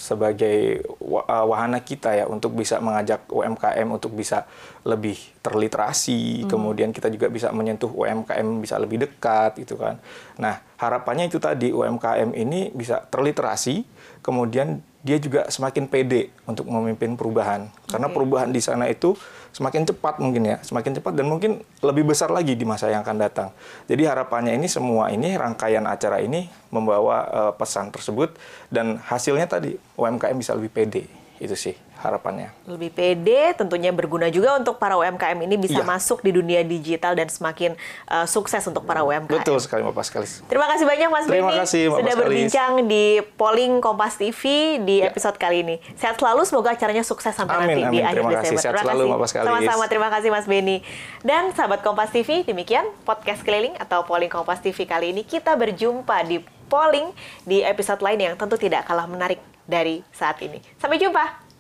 sebagai 0.03 0.83
uh, 0.99 1.47
wahana 1.47 1.79
kita 1.79 2.11
ya 2.19 2.27
untuk 2.27 2.59
bisa 2.59 2.83
mengajak 2.83 3.23
UMKM 3.31 3.87
untuk 3.87 4.19
bisa 4.19 4.51
lebih 4.83 5.15
terliterasi, 5.39 6.51
kemudian 6.51 6.91
kita 6.91 7.07
juga 7.07 7.31
bisa 7.31 7.55
menyentuh 7.55 7.87
UMKM 7.87 8.59
bisa 8.59 8.83
lebih 8.83 9.07
dekat 9.07 9.63
gitu 9.63 9.79
kan. 9.79 10.03
Nah, 10.43 10.59
harapannya 10.83 11.31
itu 11.31 11.39
tadi 11.39 11.71
UMKM 11.71 12.35
ini 12.35 12.75
bisa 12.75 12.99
terliterasi, 13.07 13.87
kemudian 14.27 14.83
dia 15.03 15.19
juga 15.19 15.51
semakin 15.51 15.91
pede 15.91 16.31
untuk 16.47 16.71
memimpin 16.71 17.19
perubahan. 17.19 17.67
Karena 17.91 18.07
Oke. 18.07 18.15
perubahan 18.15 18.55
di 18.55 18.63
sana 18.63 18.87
itu 18.87 19.19
semakin 19.51 19.83
cepat 19.83 20.23
mungkin 20.23 20.47
ya, 20.47 20.57
semakin 20.63 21.03
cepat 21.03 21.13
dan 21.19 21.27
mungkin 21.27 21.61
lebih 21.83 22.07
besar 22.07 22.31
lagi 22.31 22.55
di 22.55 22.63
masa 22.63 22.87
yang 22.89 23.03
akan 23.03 23.19
datang. 23.19 23.49
Jadi 23.91 24.07
harapannya 24.07 24.55
ini 24.55 24.71
semua 24.71 25.11
ini 25.11 25.35
rangkaian 25.35 25.85
acara 25.85 26.23
ini 26.23 26.47
membawa 26.71 27.17
eh, 27.27 27.53
pesan 27.59 27.91
tersebut 27.91 28.39
dan 28.71 29.03
hasilnya 29.03 29.51
tadi 29.51 29.75
UMKM 29.99 30.39
bisa 30.39 30.55
lebih 30.55 30.71
pede. 30.71 31.22
Itu 31.43 31.59
sih 31.59 31.75
harapannya. 31.97 32.51
lebih 32.65 32.91
pede, 32.91 33.51
tentunya 33.53 33.91
berguna 33.91 34.27
juga 34.27 34.55
untuk 34.55 34.75
para 34.77 34.95
UMKM 34.95 35.39
ini 35.41 35.55
bisa 35.57 35.79
Iya. 35.79 35.87
masuk 35.89 36.19
di 36.19 36.31
dunia 36.31 36.63
digital 36.63 37.15
dan 37.15 37.27
semakin 37.27 37.75
uh, 38.07 38.23
sukses 38.25 38.63
untuk 38.65 38.83
para 38.83 39.03
UMKM. 39.03 39.31
Betul 39.33 39.59
sekali 39.59 39.83
Bapak 39.83 40.03
sekali. 40.05 40.27
Terima 40.45 40.67
kasih 40.67 40.83
banyak 40.85 41.09
Mas 41.09 41.25
Terima 41.25 41.47
Beni 41.49 41.59
kasih, 41.61 41.83
Mbak 41.85 41.91
sudah 41.93 42.03
Paskalis. 42.05 42.19
berbincang 42.21 42.73
di 42.85 43.05
polling 43.33 43.75
Kompas 43.79 44.15
TV 44.15 44.43
di 44.81 44.97
Ya. 44.97 45.11
episode 45.11 45.35
kali 45.37 45.57
ini. 45.61 45.77
Sehat 45.95 46.15
selalu, 46.17 46.43
semoga 46.43 46.71
acaranya 46.71 47.03
sukses 47.03 47.31
sampai 47.33 47.55
Amin, 47.57 47.67
nanti 47.69 47.81
di 47.81 47.87
amin. 47.89 48.03
akhir 48.05 48.15
Terima 48.17 48.31
kasih. 48.33 48.39
Desember. 48.53 48.59
Sehat 48.61 48.73
terima 48.73 48.83
selalu, 48.85 48.99
kasih. 48.99 49.11
Mbak 49.13 49.21
Paskalis. 49.21 49.47
Sama-sama, 49.49 49.85
terima 49.89 50.09
kasih 50.09 50.29
Mas 50.33 50.47
Beni. 50.49 50.77
Dan 51.21 51.43
sahabat 51.53 51.81
Kompas 51.81 52.11
TV, 52.11 52.29
demikian 52.43 52.87
podcast 53.03 53.43
keliling 53.43 53.75
atau 53.77 54.03
polling 54.03 54.29
Kompas 54.29 54.59
TV 54.59 54.79
kali 54.85 55.11
ini 55.11 55.23
kita 55.23 55.55
berjumpa 55.55 56.19
di 56.25 56.39
polling 56.73 57.13
di 57.45 57.61
episode 57.61 58.01
lain 58.01 58.33
yang 58.33 58.35
tentu 58.41 58.57
tidak 58.57 58.89
kalah 58.89 59.05
menarik 59.05 59.45
dari 59.69 60.01
saat 60.09 60.41
ini. 60.41 60.57
Sampai 60.81 60.97
jumpa. 60.97 61.52